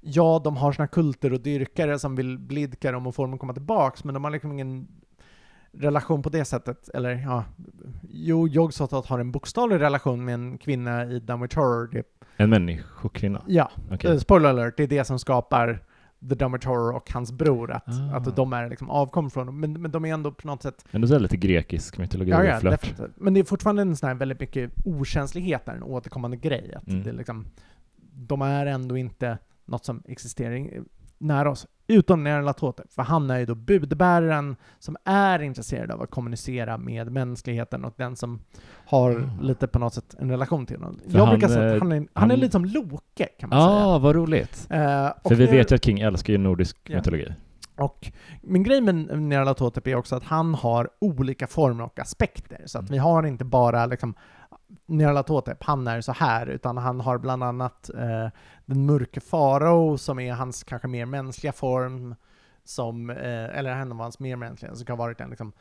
[0.00, 3.40] ja, de har sina kulter och dyrkare som vill blidka dem och få dem att
[3.40, 4.88] komma tillbaks, men de har liksom ingen
[5.78, 6.88] relation på det sättet.
[6.94, 7.44] Eller ja,
[8.10, 11.88] jo, Yogg-Sothoth har en bokstavlig relation med en kvinna i Dunwich Horror.
[11.92, 12.02] Det,
[12.36, 13.42] En människokvinna?
[13.46, 14.10] ja, Okej.
[14.10, 15.78] Eh, spoiler alert, det är det som skapar
[16.28, 18.16] The Dunwich Horror och hans bror, att, Ah.
[18.16, 19.60] att de är liksom avkom från dem.
[19.60, 22.30] Men, men de är ändå på något sätt Men då är det lite grekisk mytologi
[22.30, 23.10] Ja, ja, definitivt.
[23.16, 26.74] Men det är fortfarande en sån här väldigt mycket okänslighet där, en återkommande grej.
[26.76, 27.02] Att Mm.
[27.02, 27.46] det är liksom,
[28.14, 30.68] de är ändå inte något som existerar
[31.24, 31.66] nära oss.
[31.86, 37.12] Utom Nyarlathotep, för han är ju då budbäraren som är intresserad av att kommunicera med
[37.12, 38.40] mänskligheten och den som
[38.86, 39.30] har Mm.
[39.40, 41.00] lite på något sätt en relation till honom.
[41.10, 43.26] För Jag han, brukar säga eh, att han är, han han- är lite som Loke,
[43.40, 43.98] kan man Ja, säga.
[43.98, 44.66] vad roligt.
[44.70, 46.96] Eh, och För vi det- vet ju att King älskar ju nordisk Ja.
[46.96, 47.32] mytologi.
[47.76, 48.12] Och
[48.42, 52.62] min grej med Nyarlathotep är också att han har olika former och aspekter.
[52.66, 52.92] Så att Mm.
[52.92, 54.14] vi har inte bara liksom
[54.86, 58.28] Nyarlathotep, han är så här, utan han har bland annat eh,
[58.66, 62.14] den mörke farao som är hans kanske mer mänskliga form,
[62.64, 65.52] som, eh, eller en av hans mer mänskliga, som kan ha varit en liksom,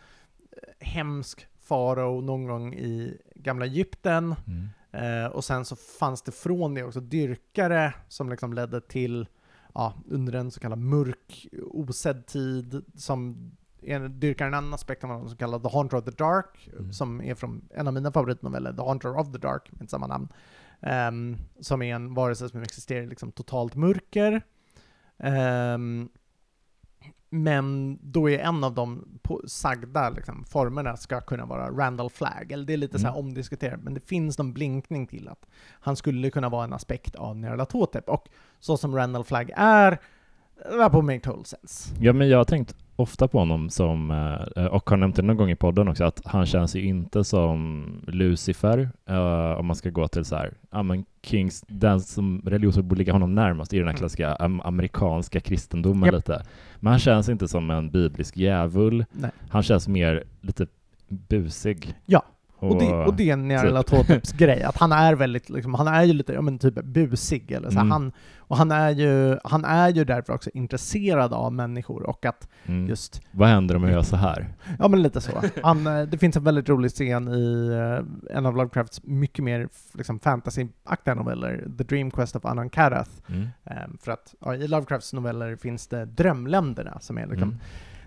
[0.52, 4.36] eh, hemsk farao någon gång i gamla Egypten.
[4.48, 4.70] Mm.
[4.92, 9.28] Eh, och sen så fanns det från det också dyrkare som liksom ledde till,
[9.74, 13.52] ja, under en så kallad mörk, osedd tid, som
[13.82, 16.94] en, dyrkar en annan aspekt av honom som kallas The Haunter of the Dark, Mm.
[16.94, 20.28] som är från en av mina favoritnoveller, The Haunter of the Dark, med samma namn.
[20.82, 24.42] Ehm, som är en varelse som existerar i liksom totalt mörker.
[25.18, 26.10] Ehm,
[27.34, 29.06] men då är en av de
[29.48, 33.26] sagda liksom, formerna ska kunna vara Randall Flagg, eller det är lite så här Mm.
[33.26, 37.38] omdiskuterat, men det finns någon blinkning till att han skulle kunna vara en aspekt av
[37.38, 38.10] Nyarlathotep.
[38.10, 38.28] Och
[38.60, 40.00] så som Randall Flagg är,
[40.72, 41.94] det var på make total sense.
[42.00, 44.12] Ja, men jag har tänkt ofta på honom som,
[44.56, 47.24] eh, och har nämnt det någon gång i podden också, att han känns ju inte
[47.24, 52.42] som Lucifer, eh, om man ska gå till så här, ja men Kings, den som
[52.46, 53.98] religion borde ligga honom närmast i den här Mm.
[54.00, 56.14] klassiska am- amerikanska kristendomen Japp.
[56.16, 56.44] lite.
[56.80, 59.32] Men han känns inte som en biblisk djävul, Nej.
[59.50, 60.68] han känns mer lite
[61.08, 61.94] busig.
[62.06, 62.24] Ja,
[62.72, 66.14] Och, det, Och- det är Nyarlathoteps grej, att han är väldigt, liksom, han är ju
[66.14, 67.80] lite, ja men typ busig eller så.
[67.80, 67.92] Mm.
[67.92, 72.48] Han, och han är, ju, han är ju därför också intresserad av människor och att
[72.66, 72.88] Mm.
[72.90, 74.54] just, Vad händer om jag gör så här?
[74.80, 75.32] ja men lite så.
[75.64, 77.68] Han, eh, det finns en väldigt rolig scen i
[78.30, 83.12] eh, en av Lovecrafts mycket mer liksom, fantasy-aktiga noveller, The Dream Quest of Anan Karath.
[83.30, 83.48] Mm.
[83.66, 87.60] Ehm, för att ja, i Lovecrafts noveller finns det drömländerna som är liksom, Mm.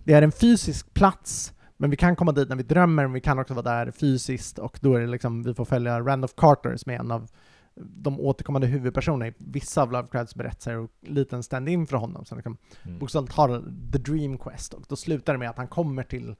[0.05, 3.21] det är en fysisk plats, men vi kan komma dit när vi drömmer, men vi
[3.21, 6.77] kan också vara där fysiskt, och då är det liksom, vi får följa Randolph Carter
[6.77, 7.29] som är en av
[7.75, 12.57] de återkommande huvudpersonerna i vissa av Lovecrafts berättelser, och liten stand-in för honom, som liksom
[12.83, 12.99] Mm.
[12.99, 13.63] bokstavligt har
[13.93, 16.37] The Dream Quest, och då slutar det med att han kommer till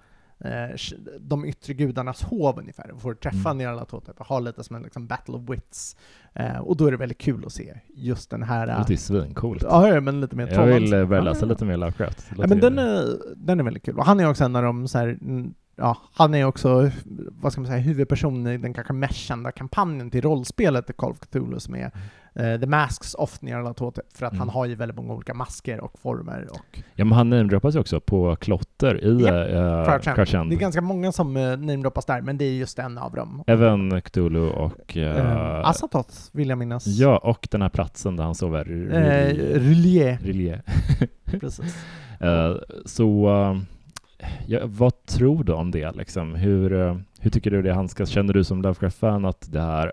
[1.21, 3.59] de yttre gudarnas hov ungefär, och får träffa Mm.
[3.59, 5.97] Nyarlathotep och ha lite som en liksom, battle of wits.
[6.35, 8.67] Eh, och då är det väldigt kul att se just den här...
[8.67, 9.63] Det eh, låter ju svincoolt.
[9.63, 11.49] Ja, men lite mer Jag vill eh, börja Ja, läsa ja.
[11.49, 12.31] lite mer Lovecraft.
[12.39, 13.05] Ja, men den är,
[13.37, 13.99] den är väldigt kul.
[13.99, 15.19] Och han är också en av de så här,
[15.77, 16.91] ja, han är också,
[17.31, 21.11] vad ska man säga, huvudpersonen i den kanske mest kända kampanjen till rollspelet The Call
[21.11, 21.91] of Cthulhu som är
[22.35, 24.41] eh, The Masks of Nyarlathotep, för att Mm.
[24.41, 27.79] han har ju väldigt många olika masker och former och Ja, men han namedroppas ju
[27.79, 30.51] också på klotter i Japp, uh, Crouch End.
[30.51, 33.45] Det är ganska många som uh, namedroppas där, men det är just en av dem.
[33.47, 34.97] Även Cthulhu och...
[34.97, 36.87] Uh, eh, Azathoth vill jag minnas.
[36.87, 38.91] Ja, och den här platsen där han sover.
[38.93, 40.63] Eh, Relier, Rilje.
[41.25, 41.85] precis.
[42.21, 43.57] Eh, så eh,
[44.47, 45.93] ja, vad tror du om det?
[45.97, 46.35] Liksom?
[46.35, 48.09] Hur, eh, hur tycker du det handskas?
[48.09, 49.93] Känner du som Lovecraft-fan att det här,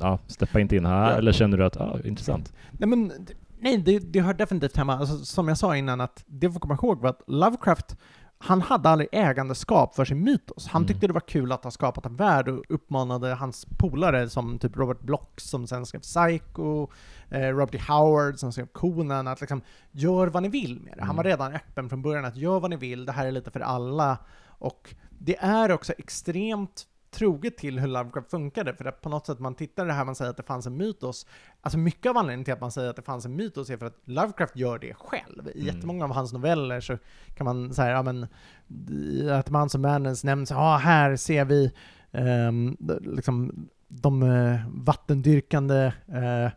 [0.00, 1.16] ja, steppa inte in här, Ja.
[1.18, 2.52] eller känner du att, ja, intressant?
[2.72, 3.12] Nej men,
[3.60, 6.74] nej det, det hör definitivt hemma, alltså, som jag sa innan, att det får komma
[6.74, 7.96] ihåg var att Lovecraft,
[8.42, 10.66] han hade aldrig ägandeskap för sin mytos.
[10.66, 10.88] Han Mm.
[10.88, 14.76] tyckte det var kul att ha skapat en värld och uppmanade hans polare som typ
[14.76, 16.88] Robert Bloch som sen skrev Psycho,
[17.30, 17.80] eh, Robert E.
[17.88, 21.04] Howard som skrev Conan, att liksom gör vad ni vill med det.
[21.04, 21.30] Han var Mm.
[21.30, 24.18] redan öppen från början att gör vad ni vill, det här är lite för alla.
[24.46, 29.38] Och det är också extremt troget till hur Lovecraft funkade, för att på något sätt
[29.38, 31.26] man tittar det här, man säger att det fanns en mytos,
[31.60, 33.86] Alltså mycket av anledningen till att man säger att det fanns en mytos är för
[33.86, 35.48] att Lovecraft gör det själv.
[35.54, 35.74] I Mm.
[35.74, 36.98] jättemånga av hans noveller så
[37.34, 38.26] kan man säga, ja men,
[38.90, 41.72] i att Mounts of Madness nämns, ja här ser vi
[42.78, 46.50] d- liksom de eh, vattendyrkande eh,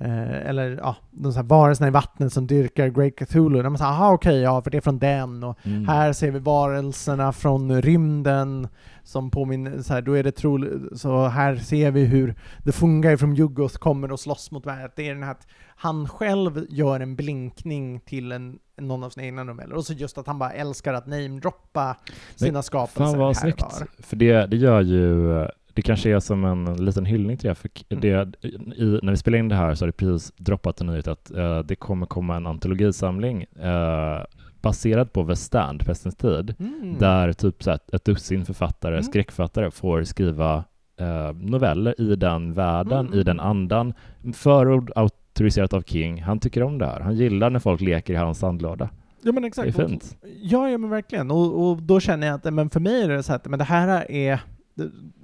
[0.00, 3.62] eh, eller ja, de här varelserna i vattnet som dyrkar Great Cthulhu.
[3.62, 5.88] Där man säger, aha okej, ja för det är från den och Mm.
[5.88, 8.68] här ser vi varelserna från rymden
[9.02, 12.34] som påminner, så här, då är det troligt, så här ser vi hur
[12.64, 14.90] The Fungi från Yuggoth kommer och slåss mot världen.
[14.96, 15.46] Det är den här att
[15.76, 19.74] han själv gör en blinkning till en, någon av sina egna noveller.
[19.74, 21.96] Och så just att han bara älskar att namedroppa
[22.36, 23.82] sina skapelser Fan vad snyggt.
[23.98, 25.28] För det, det gör ju,
[25.74, 27.54] det kanske är som en liten hyllning till det.
[27.54, 28.00] För Mm.
[28.00, 31.08] det i, när vi spelar in det här så har det precis droppat en nyhet
[31.08, 34.22] att eh, det kommer komma en antologisamling eh,
[34.62, 36.96] baserad på The Stand, Pestens tid, Mm.
[36.98, 39.02] där typ så här, ett dussin författare, Mm.
[39.02, 40.64] skräckförfattare får skriva
[41.00, 43.18] eh, noveller i den världen, Mm.
[43.18, 43.92] i den andan.
[44.34, 46.22] Förord auktoriserat av King.
[46.22, 47.00] Han tycker om det här.
[47.00, 48.88] Han gillar när folk leker i hans sandlåda.
[49.22, 49.78] Ja men Det exakt.
[49.78, 50.16] är fint.
[50.42, 51.30] Ja, ja men verkligen.
[51.30, 53.64] Och, och då känner jag att men för mig är det så att men det
[53.64, 54.40] här är det-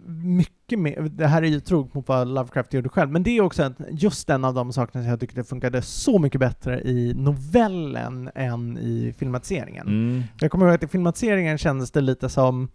[0.06, 3.40] mycket mer, det här är ju troget mot vad Lovecraft gjorde själv, men det är
[3.40, 8.30] också just en av de sakerna som jag tyckte funkade så mycket bättre i novellen
[8.34, 9.86] än i filmatiseringen.
[9.86, 10.22] Mm.
[10.40, 12.68] Jag kommer ihåg att i filmatiseringen kändes det lite som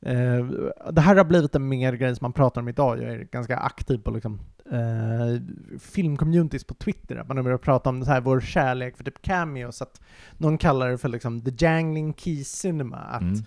[0.00, 0.46] eh,
[0.92, 3.02] det här har blivit en mer grej som man pratar om idag.
[3.02, 4.40] Jag är ganska aktiv på liksom,
[4.72, 5.42] eh,
[5.80, 7.16] filmcommunities på Twitter.
[7.16, 9.82] Att man har börjat prata om så här, vår kärlek för typ cameos.
[9.82, 10.00] Att
[10.38, 12.96] någon kallar det för liksom, the jangling key cinema.
[12.96, 13.42] Att Mm.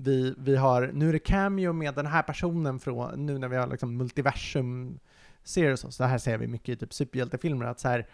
[0.00, 3.56] Vi, vi har, nu är det cameo med den här personen från, nu när vi
[3.56, 4.98] har liksom multiversum
[5.44, 8.06] series och så här ser vi mycket i typ superhjältefilmer att så här,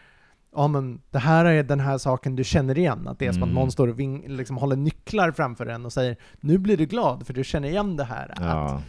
[0.54, 3.42] ja men det här är den här saken du känner igen, att det är som
[3.42, 3.54] att Mm.
[3.54, 7.26] någon står och ving, liksom håller nycklar framför en och säger nu blir du glad
[7.26, 8.34] för du känner igen det här.
[8.36, 8.82] Ja.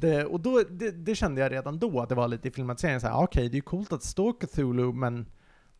[0.00, 3.00] det, och då, det, det kände jag redan då att det var lite i filmatiseringen
[3.00, 5.26] så här, ah, okej det är ju coolt att står Cthulhu men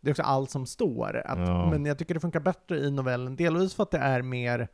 [0.01, 1.23] det är också allt som står.
[1.27, 1.71] Att, Ja.
[1.71, 4.69] Men jag tycker det funkar bättre i novellen, delvis för att det är mer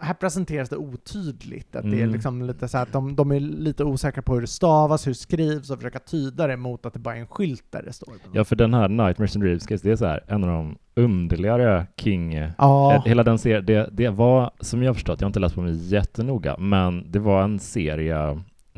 [0.00, 2.10] här presenteras det otydligt, att det är Mm.
[2.12, 5.18] liksom lite så att de, de är lite osäkra på hur det stavas, hur det
[5.18, 8.14] skrivs och försöka tyda det mot att det bara är en skylt där det står.
[8.32, 11.86] Ja, för den här Nightmares and Dreams, det är så här, en av de underligare
[11.96, 12.32] King...
[12.58, 12.94] Ja.
[12.94, 15.60] Eh, Hela den serien, det, det var, som jag förstått, jag har inte läst på
[15.60, 18.30] mig jättenoga, men det var en serie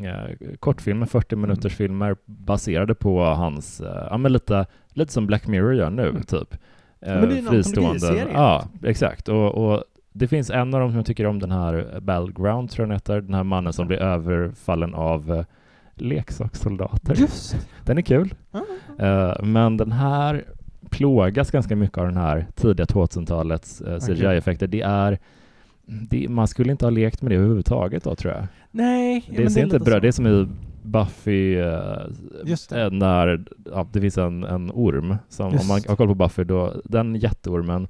[0.02, 1.48] eh, kortfilmer, 40 Mm.
[1.48, 6.08] minuters filmer baserade på hans, eh, ja men lite, lite som Black Mirror gör nu,
[6.08, 6.22] Mm.
[6.22, 6.54] typ.
[7.00, 8.26] Eh, men det är en antologiserie.
[8.32, 9.28] Ja, exakt.
[9.28, 12.82] Och, och det finns en av dem som jag tycker om, den här Battleground, tror
[12.82, 15.44] jag den heter, den här mannen som blir överfallen av eh,
[15.94, 17.14] leksakssoldater.
[17.14, 18.34] Just Den är kul.
[18.50, 18.64] Ja.
[19.06, 20.44] Eh, men den här
[20.90, 24.66] plågas ganska mycket av den här tidiga 2000-talets uh, CGI-effekter.
[24.66, 25.18] Det är
[25.84, 28.46] det, man skulle inte ha lekt med det överhuvudtaget då, tror jag.
[28.70, 30.00] Nej, det ser inte lite bra.
[30.00, 30.48] Det är som i
[30.82, 31.98] Buffy, eh,
[32.44, 32.82] Just det.
[32.82, 35.16] eh, när ja, det finns en, en orm.
[35.28, 37.88] Som, om man har koll på Buffy, då, den jätteormen,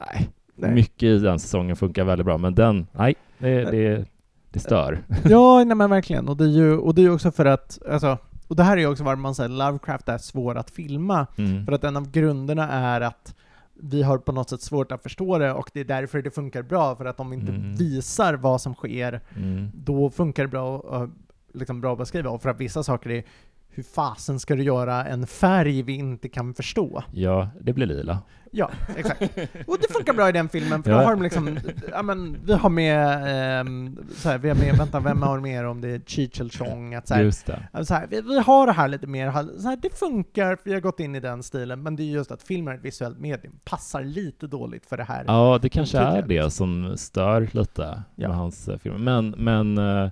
[0.00, 0.28] nej,
[0.60, 0.74] Nej.
[0.74, 4.04] mycket i den säsongen funkar väldigt bra, men den, nej, det, det,
[4.50, 4.98] det stör.
[5.24, 6.28] Ja, nej men verkligen.
[6.28, 8.80] Och det är ju och det är också för att, alltså, och det här är
[8.80, 11.26] ju också varför man säger Lovecraft är svår att filma.
[11.38, 11.66] Mm.
[11.66, 13.34] För att en av grunderna är att
[13.82, 16.62] vi har på något sätt svårt att förstå det och det är därför det funkar
[16.62, 17.74] bra, för att om vi inte Mm.
[17.74, 19.70] visar vad som sker, Mm.
[19.74, 21.08] då funkar det bra,
[21.52, 22.30] liksom bra att beskriva.
[22.30, 23.22] Och för att vissa saker är
[23.70, 27.02] hur fasen ska du göra en färg vi inte kan förstå?
[27.12, 28.18] Ja, det blir lila.
[28.52, 29.20] Ja, exakt.
[29.66, 30.96] Och det funkar bra i den filmen, för Ja.
[30.98, 31.58] då har de liksom,
[31.92, 33.22] ja men, vi har med,
[33.60, 36.50] ehm, så här, vi har med, vänta, vem har mer om det är Cheech eller
[36.50, 37.84] Chong, att så här, Just det.
[37.84, 40.72] så här, vi, vi har det här lite mer, så här, det funkar, för vi
[40.74, 43.18] har gått in i den stilen, men det är just att film är ett visuellt
[43.20, 45.24] medium, passar lite dåligt för det här.
[45.26, 48.28] Ja, det kanske är det som stör lite Ja.
[48.28, 48.98] med hans eh, filmer.
[48.98, 50.10] Men, men eh,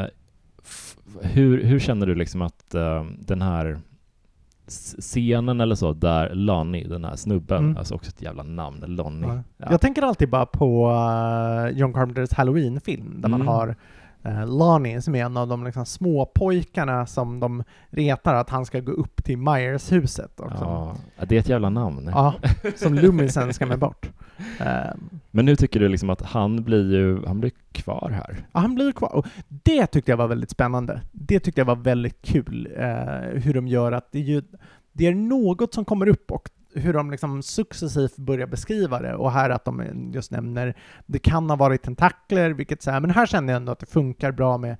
[0.00, 0.06] eh,
[1.22, 3.78] hur, hur känner du liksom att eh, den här
[4.98, 7.76] scenen eller så, där Lonnie, den här snubben, Mm.
[7.76, 9.26] alltså också ett jävla namn, Lonnie.
[9.28, 9.42] Ja.
[9.56, 9.66] Ja.
[9.70, 13.48] Jag tänker alltid bara på uh, John Carpenters Halloween-film, där man Mm.
[13.48, 13.76] har
[14.26, 18.66] uh, Lonnie som är en av de liksom, små pojkarna som de retar att han
[18.66, 20.32] ska gå upp till Myers-huset.
[20.38, 20.96] Ja,
[21.28, 22.10] det är ett jävla namn.
[22.12, 22.34] ja,
[22.76, 24.10] som Loomis sen skrämmer bort.
[24.58, 28.46] Ehm, Men nu tycker du liksom att han blir ju, han blir kvar här.
[28.52, 29.14] Ja, han blir kvar.
[29.14, 31.00] Och det tyckte jag var väldigt spännande.
[31.12, 34.42] Det tyckte jag var väldigt kul, eh, hur de gör att det är, ju,
[34.92, 39.14] det är något som kommer upp och hur de liksom successivt börjar beskriva det.
[39.14, 43.10] Och här att de just nämner, det kan ha varit tentakler, vilket så här, men
[43.10, 44.76] här känner jag ändå att det funkar bra med,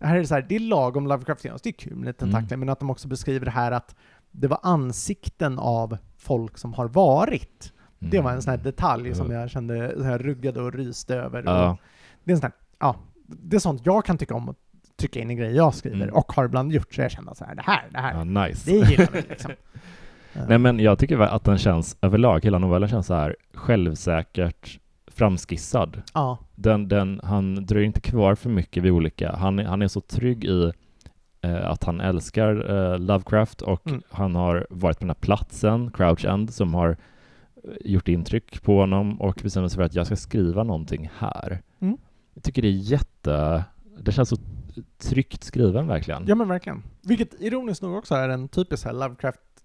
[0.00, 2.60] här är det så här, det är lagom Lovecraftianskt, det är kul med tentakler, Mm.
[2.60, 3.94] men att de också beskriver det här att
[4.30, 7.72] det var ansikten av folk som har varit.
[7.98, 11.42] Det var en sån här detalj som jag kände, så här ruggade och ryste över.
[11.42, 11.78] Och Ja,
[12.24, 12.96] det är en sån här, ja,
[13.26, 14.56] det är sånt jag kan tycka om att
[14.96, 16.14] trycka in i grejer jag skriver, Mm.
[16.14, 18.70] och har ibland gjort, så jag känner så här, det här, det här, ja, nice.
[18.70, 19.50] det gillar vi liksom.
[20.48, 26.02] Nej men jag tycker att den känns överlag, hela novellen känns så här självsäkert framskissad.
[26.14, 29.88] Ja, Den, den, han dröjer inte kvar för mycket vid olika, han, är- han är
[29.88, 30.72] så trygg i
[31.42, 34.02] eh, att han älskar eh, Lovecraft och Mm.
[34.10, 36.96] han har varit på den här platsen, Crouch End, som har eh,
[37.84, 41.62] gjort intryck på honom och bestämmer sig för att jag ska skriva någonting här.
[41.80, 41.96] Mm.
[42.34, 43.64] Jag tycker det är jätte...
[44.02, 44.36] Det känns så
[44.98, 46.24] tryggt skriven verkligen.
[46.26, 46.82] Ja men verkligen.
[47.02, 48.92] Vilket ironiskt nog också är en typisk här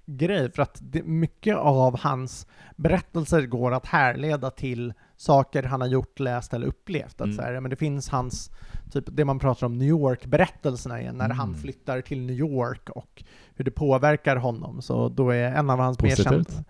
[0.06, 5.88] Lovecraft-grej, för att det, mycket av hans berättelser går att härleda till saker han har
[5.88, 7.22] gjort, läst eller upplevt.
[7.22, 7.36] Att Mm.
[7.36, 8.51] så här, men det finns hans,
[8.91, 11.38] typ det man pratar om New York-berättelserna igen, när Mm.
[11.38, 13.24] han flyttar till New York och
[13.56, 14.82] hur det påverkar honom.
[14.82, 16.30] Så då är en av hans mer Positivt?
[16.51, 16.64] kända...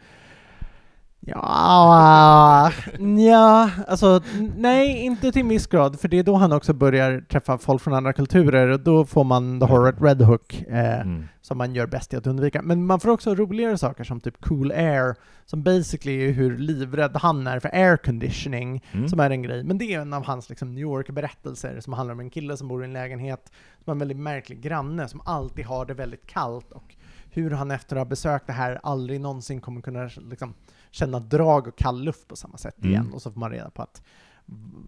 [1.25, 2.71] Ja,
[3.17, 4.21] ja, alltså
[4.57, 7.93] nej, inte till viss grad, för det är då han också börjar träffa folk från
[7.93, 11.27] andra kulturer och då får man the horror Red Hook, eh, Mm.
[11.41, 12.61] som man gör bäst i att undvika.
[12.61, 15.15] Men man får också roligare saker som typ Cool Air,
[15.45, 19.07] som basically är hur livrädd han är för air conditioning, Mm.
[19.07, 19.63] som är en grej.
[19.63, 22.67] Men det är en av hans liksom, New York-berättelser som handlar om en kille som
[22.67, 23.51] bor i en lägenhet,
[23.83, 26.95] som har en väldigt märklig granne som alltid har det väldigt kallt och
[27.35, 30.53] hur han efter att ha besökt det här aldrig någonsin kommer kunna liksom,
[30.93, 32.91] känna drag och kall luft på samma sätt Mm.
[32.91, 33.11] igen.
[33.13, 34.01] Och så får man reda på att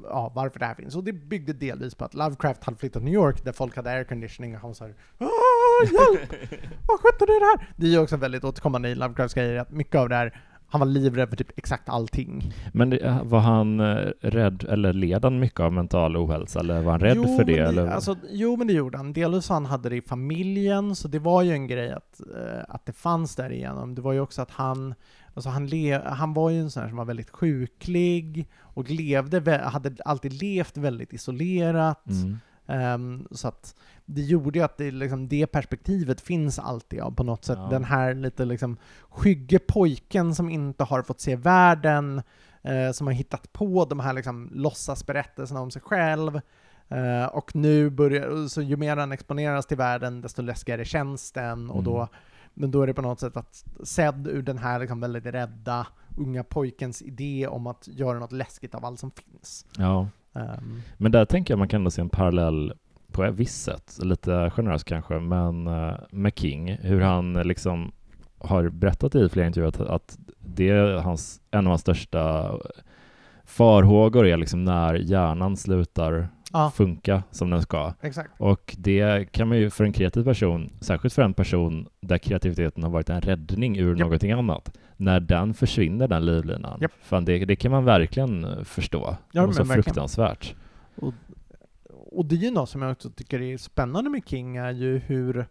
[0.04, 0.96] ja, varför det här finns.
[0.96, 3.90] Och det byggde delvis på att Lovecraft hade flyttat till New York där folk hade
[3.92, 4.90] air conditioning och han sa "Ah,
[5.84, 6.30] hjälp!
[6.88, 7.70] Vad skönt är det här?
[7.78, 10.80] Det är ju också väldigt återkommande i Lovecrafts grejer att mycket av det här han
[10.80, 12.54] var livrädd för typ exakt allting.
[12.74, 16.92] Men det, var han eh, rädd, eller led han mycket av mental ohälsa, eller var
[16.92, 17.56] han rädd jo, för det?
[17.62, 17.88] Men eller?
[17.88, 19.14] Alltså, jo, men det gjorde han.
[19.14, 22.86] Delvis han hade det i familjen, så det var ju en grej att, eh, att
[22.86, 23.96] det fanns där igenom.
[23.96, 24.94] Det var ju också att han,
[25.36, 29.58] alltså han, le, han var ju en sån här som var väldigt sjuklig och levde,
[29.58, 32.08] hade alltid levt väldigt isolerat.
[32.08, 32.38] Mm.
[32.68, 33.76] Ehm, så att
[34.06, 37.58] det gjorde ju att det, liksom, det perspektivet finns alltid ja, på något sätt.
[37.62, 37.68] Ja.
[37.70, 38.78] Den här lite liksom
[39.10, 42.22] skygge pojken som inte har fått se världen,
[42.64, 46.42] eh, som har hittat på de här liksom låtsasberättelserna om sig själv.
[46.90, 51.70] Eh, och nu börjar, så ju mer han exponeras till världen, desto läskigare känns den.
[51.70, 52.10] Och då, Mm.
[52.56, 55.88] Men då är det på något sätt att sedd ur den här liksom väldigt rädda
[56.18, 59.66] unga pojkens idé om att göra något läskigt av allt som finns.
[59.78, 60.08] Ja.
[60.34, 62.74] Ehm, Men där tänker jag man kan ändå se en parallell
[63.12, 67.92] på ett visst sätt, lite generöst kanske, men eh, med King, hur han liksom
[68.38, 72.52] har berättat i flera intervjuer att, att det är hans, en av hans största
[73.46, 76.72] farhågor är liksom när hjärnan slutar Ja.
[76.76, 77.94] funka som den ska.
[78.02, 78.32] exakt.
[78.38, 82.84] Och det kan man ju för en kreativ person, särskilt för en person där kreativiteten
[82.84, 84.00] har varit en räddning ur Japp.
[84.00, 86.92] någonting annat, när den försvinner, den livlinan, Japp.
[87.02, 89.18] fan det, det kan man verkligen förstå.
[89.32, 89.84] Ja, och så verkligen.
[89.84, 90.56] fruktansvärt.
[91.90, 94.98] Och det är ju något som jag också tycker är spännande med King, är ju
[94.98, 95.46] hur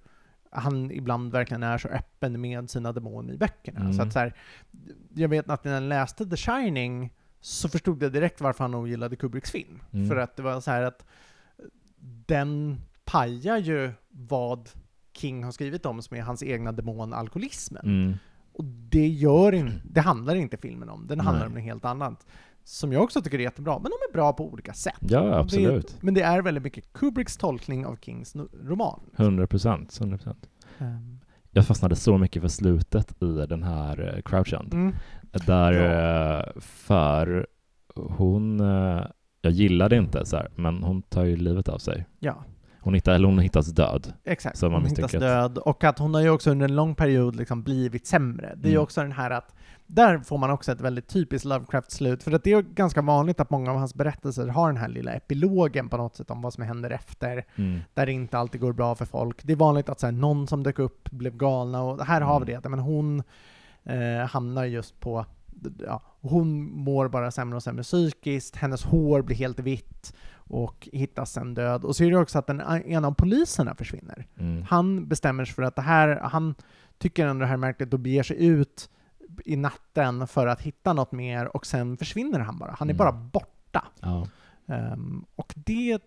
[0.51, 3.81] han ibland verkligen är så öppen med sina demoner i böckerna.
[3.81, 3.93] Mm.
[3.93, 4.35] Så att så här,
[5.15, 7.13] jag vet att när jag läste The Shining
[7.45, 9.83] så förstod jag direkt varför han ogillade Kubricks film.
[9.93, 10.09] Mm.
[10.09, 11.05] För att det var så här att
[12.27, 14.69] den pajar ju vad
[15.17, 17.83] King har skrivit om som är hans egna demon, alkoholismen.
[17.85, 18.15] Mm.
[18.53, 21.47] Och det gör in, det handlar inte filmen om, den handlar Nej.
[21.49, 22.27] om något helt annat.
[22.65, 24.95] Som jag också tycker är jättebra, men de är bra på olika sätt.
[25.01, 25.89] Ja, absolut.
[25.89, 29.01] Det, men det är väldigt mycket Kubricks tolkning av Kings roman.
[29.17, 29.99] 100 procent.
[30.01, 30.49] 100 procent.
[30.79, 31.21] Um,
[31.51, 34.75] Jag fastnade så mycket för slutet i den här eh, Crouch End.
[34.75, 34.95] mm,
[35.47, 36.39] Där, Ja.
[36.39, 37.47] eh, för
[37.95, 39.05] hon, eh,
[39.41, 42.07] jag gillade inte så här, men hon tar ju livet av sig.
[42.19, 42.45] ja,
[42.81, 44.13] Hon, hittar, eller hon hittas död.
[44.25, 44.61] exakt.
[44.61, 45.59] Hon hittas död.
[45.59, 48.53] Och att hon har ju också under en lång period liksom blivit sämre.
[48.57, 48.83] Det är ju Mm.
[48.83, 49.55] också den här att
[49.87, 53.51] där får man också ett väldigt typiskt Lovecraft-slut, för att det är ganska vanligt att
[53.51, 56.63] många av hans berättelser har den här lilla epilogen på något sätt om vad som
[56.65, 57.81] händer efter, Mm.
[57.95, 59.41] där det inte alltid går bra för folk.
[59.45, 62.41] Det är vanligt att så här, någon som dök upp blev galna, och här har
[62.41, 62.63] vi Mm.
[62.63, 62.69] det.
[62.69, 63.23] Men hon
[63.85, 65.27] eh, hamnar just på
[65.87, 71.33] ja, hon mår bara sämre och sämre psykiskt, hennes hår blir helt vitt och hittas
[71.33, 71.85] sen död.
[71.85, 74.27] Och så är det också att den, en av poliserna försvinner.
[74.39, 74.63] Mm.
[74.63, 76.55] Han bestämmer sig för att det här, han
[76.99, 78.91] tycker ändå det här är märkligt och beger sig ut
[79.45, 82.75] i natten för att hitta något mer och sen försvinner han bara.
[82.79, 82.99] Han är Mm.
[82.99, 83.85] bara borta.
[84.01, 84.27] Ja.
[84.67, 85.99] Ehm, och det,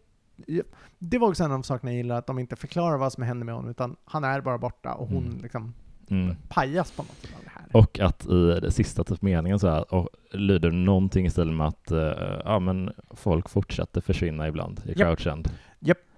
[0.99, 3.45] det var också en av sakerna jag gillar, att de inte förklarar vad som händer
[3.45, 5.37] med honom, utan han är bara borta och hon Mm.
[5.41, 5.73] liksom
[6.09, 6.35] Mm.
[6.49, 7.79] pajas på något sätt här.
[7.81, 11.67] Och att i den sista typ meningen så här, och lyder någonting i stil med
[11.67, 12.11] att eh,
[12.45, 14.97] ja, men folk fortsätter försvinna ibland i Japp.
[14.97, 15.49] Crouch End.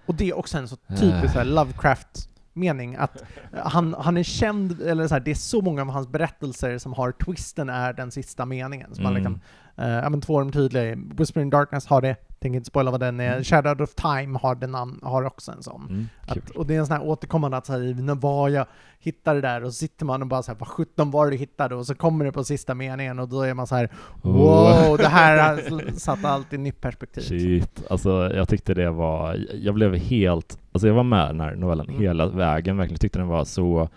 [0.06, 3.24] Och det är också en så typisk så här Lovecraft-mening, att
[3.64, 6.94] han, han är känd, eller så här, det är så många av hans berättelser som
[6.94, 8.96] har twisten är den sista meningen.
[8.96, 9.24] Så man Mm.
[9.24, 12.92] liksom, Eh, ja men två av de tydliga, Whispering Darkness har det, tänker inte spoila
[12.92, 13.32] vad den är.
[13.32, 13.44] Mm.
[13.44, 15.88] Shadow of Time har, den an, har också en sån.
[15.90, 16.08] Mm.
[16.28, 18.66] Att, och det är en sån här återkommande att säga, när var jag
[19.00, 21.38] hittade det där och så sitter man och bara såhär, vad sjutton var det du
[21.38, 21.76] hittade?
[21.76, 23.90] Och så kommer det på sista meningen och då är man så här,
[24.22, 24.32] Oh.
[24.32, 27.22] wow, det här har satt allt i nytt perspektiv.
[27.22, 31.56] Shit, alltså jag tyckte det var, jag blev helt, alltså jag var med den här
[31.56, 32.02] novellen Mm.
[32.02, 33.90] hela vägen, verkligen tyckte den var så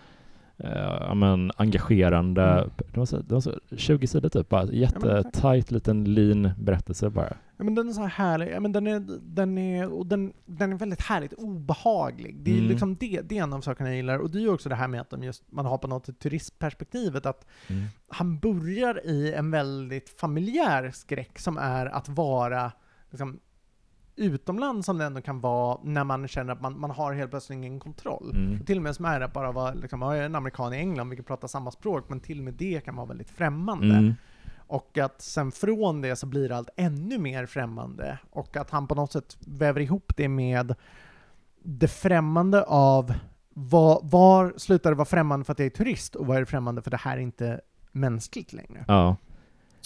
[0.57, 2.43] eh, ja, men engagerande.
[2.43, 2.69] Mm.
[2.77, 7.37] Det, var så, det var så 20 sidor typ, bara jättetajt liten lean berättelse bara.
[7.57, 10.33] Ja, men den är så här härlig, ja, men den är, den är, och den,
[10.45, 12.35] den är väldigt härligt obehaglig.
[12.39, 12.69] Det är Mm.
[12.69, 14.75] liksom det, det är en av sakerna jag gillar, och det är ju också det
[14.75, 17.83] här med att de just, man har på något turistperspektivet, att Mm.
[18.07, 22.71] han börjar i en väldigt familjär skräck som är att vara
[23.09, 23.39] liksom,
[24.15, 27.57] utomlands som det ändå kan vara när man känner att man, man har helt plötsligt
[27.57, 28.31] ingen kontroll.
[28.35, 28.65] Mm.
[28.65, 30.77] Till och med som är att bara vara liksom, ja, jag är en amerikan i
[30.77, 33.95] England, vi kan prata samma språk, men till och med det kan vara väldigt främmande.
[33.95, 34.13] Mm.
[34.67, 38.19] Och att sen från det så blir allt ännu mer främmande.
[38.29, 40.75] Och att han på något sätt väver ihop det med
[41.63, 43.13] det främmande av
[43.49, 46.45] var, var slutar det vara främmande för att jag är turist och vad är det
[46.45, 47.61] främmande för det här är inte
[47.91, 48.85] mänskligt längre.
[48.87, 49.15] Ja,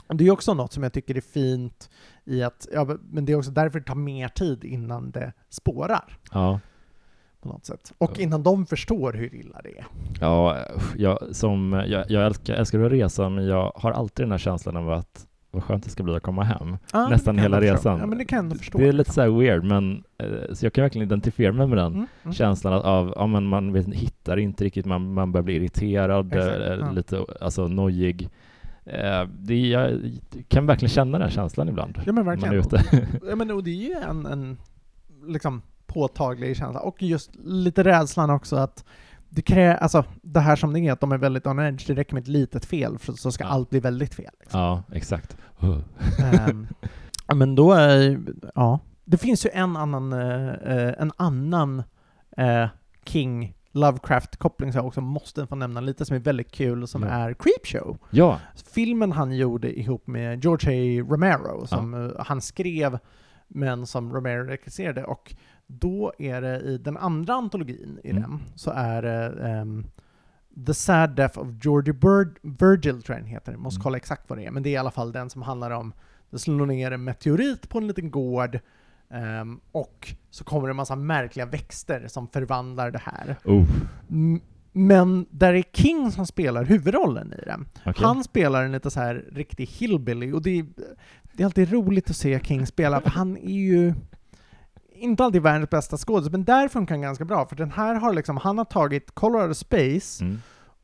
[0.08, 1.90] det är också något som jag tycker är fint
[2.26, 6.18] i att, ja, men det är också därför det tar mer tid innan det spårar
[6.32, 6.60] ja.
[7.42, 7.94] på något sätt.
[7.98, 9.86] Och innan de förstår hur illa det är.
[10.22, 14.38] Ja, jag, som, jag, jag älskar, älskar att resa, men jag har alltid den här
[14.38, 16.78] känslan av att vad skönt det ska bli att komma hem.
[16.94, 18.00] Ja, Nästan hela resan.
[18.00, 18.78] Ja, det.
[18.78, 21.94] Det är lite så weird, men eh, så jag kan verkligen identifiera mig med den
[21.94, 22.34] Mm, mm.
[22.34, 26.56] känslan av, ja, men man vet, hittar inte riktigt, man, man börjar bli irriterad, Exakt,
[26.56, 26.92] eh, ja.
[26.92, 28.30] lite alltså, nojig.
[28.88, 30.02] Eh, det, jag
[30.48, 31.94] kan verkligen känna den känslan ibland.
[32.06, 32.54] Ja men när man verkligen.
[32.54, 33.08] är ute.
[33.30, 34.58] Ja, men, och det är ju en, en
[35.28, 36.80] liksom påtaglig känsla.
[36.80, 38.86] Och just lite rädslan också att
[39.30, 41.94] det krä, alltså det här som det är, att de är väldigt on edge, det
[41.94, 43.50] räcker med ett litet fel för så ska Ja.
[43.50, 44.32] allt bli väldigt fel.
[44.40, 44.60] Liksom.
[44.60, 45.38] Ja, exakt.
[45.64, 45.80] Uh.
[47.30, 48.20] Ja, men då är
[48.56, 48.80] ja.
[49.06, 51.84] Det finns ju en annan, eh, en annan
[52.38, 52.68] eh,
[53.06, 57.10] King Lovecraft-koppling som jag också måste få nämna lite, som är väldigt kul, som Ja.
[57.10, 57.98] är Creepshow.
[58.10, 58.40] Ja,
[58.74, 60.70] Filmen han gjorde ihop med George
[61.02, 61.06] A.
[61.10, 63.00] Romero, som eh, han skrev,
[63.48, 65.04] men som Romero regisserade.
[65.06, 65.36] Och
[65.68, 68.22] då är det i den andra antologin i Mm.
[68.22, 69.86] den, så är det ehm,
[70.66, 73.52] The Sad Death of Georgie Bird, Virgil, tror jag den heter.
[73.52, 73.84] Jag måste Mm.
[73.84, 75.94] kolla exakt vad det är, men det är i alla fall den som handlar om
[76.30, 78.60] det slår ner en meteorit på en liten gård
[79.14, 83.36] ehm, och så kommer det en massa märkliga växter som förvandlar det här.
[83.46, 83.66] oh,
[84.72, 87.68] Men där är King som spelar huvudrollen i den.
[87.86, 88.06] okej.
[88.06, 90.66] Han spelar en lite så här riktig hillbilly och det är,
[91.34, 93.94] det är alltid roligt att se King spela för han är ju
[94.92, 98.14] inte alltid världens bästa skådis, men där funkar han ganska bra för den här har
[98.14, 100.38] liksom, han har tagit Colorado Space Mm.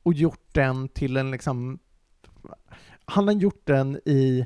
[0.03, 1.80] och gjort den till en liksom,
[3.05, 4.45] han har gjort den i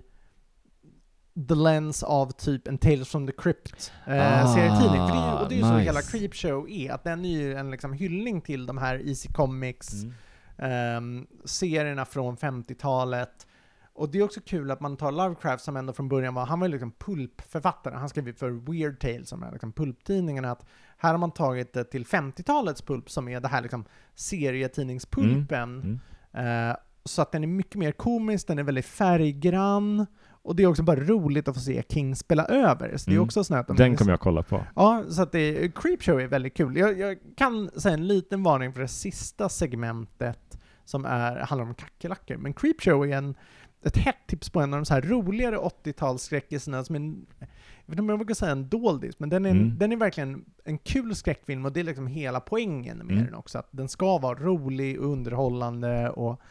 [1.50, 5.08] the lens av typ en Tales from the Crypt eh, Ah, serietidning.
[5.08, 5.84] För det, är- och det är ju så nice.
[5.84, 9.94] hela Creepshow är, att den är ju en liksom hyllning till de här Easy Comics,
[9.94, 10.14] Mm.
[10.58, 13.48] ehm, serierna från 50-talet.
[13.94, 16.60] Och det är också kul att man tar Lovecraft som ändå från början var, han
[16.60, 20.66] var ju liksom pulpförfattare, han skrev ju för Weird Tales, som är liksom pulptidningarna, att
[20.98, 23.86] här har man tagit det till 50-talets pulp som är det här liksom
[24.16, 26.00] serietidningspulpen.
[26.34, 26.70] Mm.
[26.70, 26.76] Eh,
[27.06, 30.06] så att den är mycket mer komisk, den är väldigt färggrann,
[30.48, 32.98] och det är också bara roligt att få se King spela över.
[32.98, 33.24] Så det är Mm.
[33.26, 34.64] också sånt de Den kommer jag kolla på.
[34.76, 36.78] Ja, så att det, Creepshow är väldigt kul.
[36.78, 41.74] Jag, jag kan säga en liten varning för det sista segmentet som är, handlar om
[41.74, 42.38] kackerlackor.
[42.38, 43.36] Men Creepshow är en,
[43.84, 47.48] ett hett tips på en av de så här roligare 80-talsskräckisarna som en, jag
[47.86, 49.78] vet inte om jag vågar säga en doldis, men den är, Mm.
[49.78, 53.26] den är verkligen en kul skräckfilm och det är liksom hela poängen med Mm.
[53.26, 53.58] den också.
[53.60, 56.42] Att den ska vara rolig och underhållande och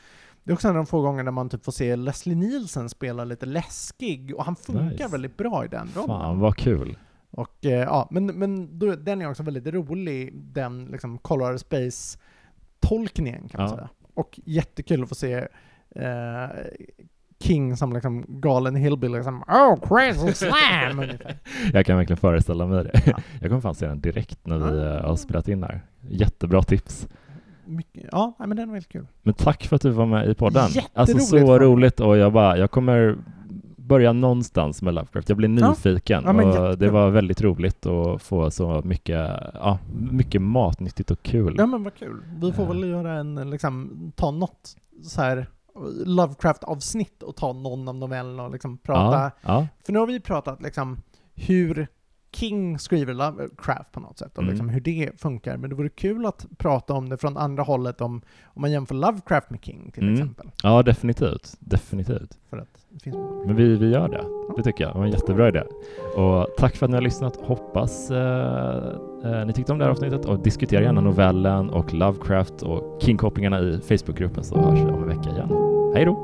[0.46, 2.88] det är också en av de få gånger där man typ får se Leslie Nielsen
[2.88, 5.08] spela lite läskig och han funkar Nice.
[5.08, 6.08] väldigt bra i den rollen.
[6.08, 6.98] Fan vad kul.
[7.30, 13.48] Och eh, ja, men, men då, den är också väldigt rolig, den liksom Colorado Space-tolkningen
[13.48, 13.76] kan man Ja.
[13.76, 13.88] säga.
[14.14, 15.34] Och jättekul att få se
[15.90, 16.48] eh,
[17.40, 20.98] King som liksom galen hillbilly som Oh crazy slam!
[21.00, 21.38] ungefär.
[21.72, 23.02] Jag kan verkligen föreställa mig det.
[23.06, 23.18] Ja.
[23.40, 24.96] Jag kommer fan se den direkt när vi Ah.
[24.98, 25.80] eh, har spelat in här.
[26.08, 27.08] Jättebra tips.
[27.66, 29.06] Mycket, ja, men den är väldigt kul.
[29.22, 30.68] Men tack för att du var med i podden.
[30.94, 33.16] Alltså så roligt och jag bara, jag kommer
[33.76, 35.28] börja någonstans med Lovecraft.
[35.28, 35.68] Jag blir Ja.
[35.68, 39.78] nyfiken Ja, men och det var väldigt roligt att få så mycket, ja,
[40.10, 41.54] mycket matnyttigt och kul.
[41.58, 42.22] Ja men vad kul.
[42.40, 42.72] Vi får Ja.
[42.72, 45.46] väl göra en, liksom, ta något så här
[46.04, 50.20] Lovecraft-avsnitt och ta någon av novellerna och liksom prata ja, ja, För nu har vi
[50.20, 50.96] pratat liksom
[51.34, 51.88] hur
[52.36, 54.50] King skriver Lovecraft på något sätt, och Mm.
[54.50, 55.56] liksom hur det funkar.
[55.56, 58.94] Men det vore kul att prata om det från andra hållet, om, om man jämför
[58.94, 60.14] Lovecraft med King till Mm.
[60.14, 60.50] exempel.
[60.62, 61.56] Ja, definitivt.
[61.58, 62.38] Definitivt.
[62.50, 62.68] För att
[63.02, 63.16] finns...
[63.46, 64.24] Men vi, vi gör det.
[64.56, 64.94] Det tycker jag.
[64.94, 65.62] Det var en jättebra idé.
[66.16, 67.36] Och tack för att ni har lyssnat.
[67.36, 68.86] Hoppas eh,
[69.24, 73.60] eh, ni tyckte om det här avsnittet och diskutera gärna novellen och Lovecraft och King-kopplingarna
[73.60, 75.48] i Facebookgruppen så hörs vi om en vecka igen.
[75.94, 76.16] Hej då!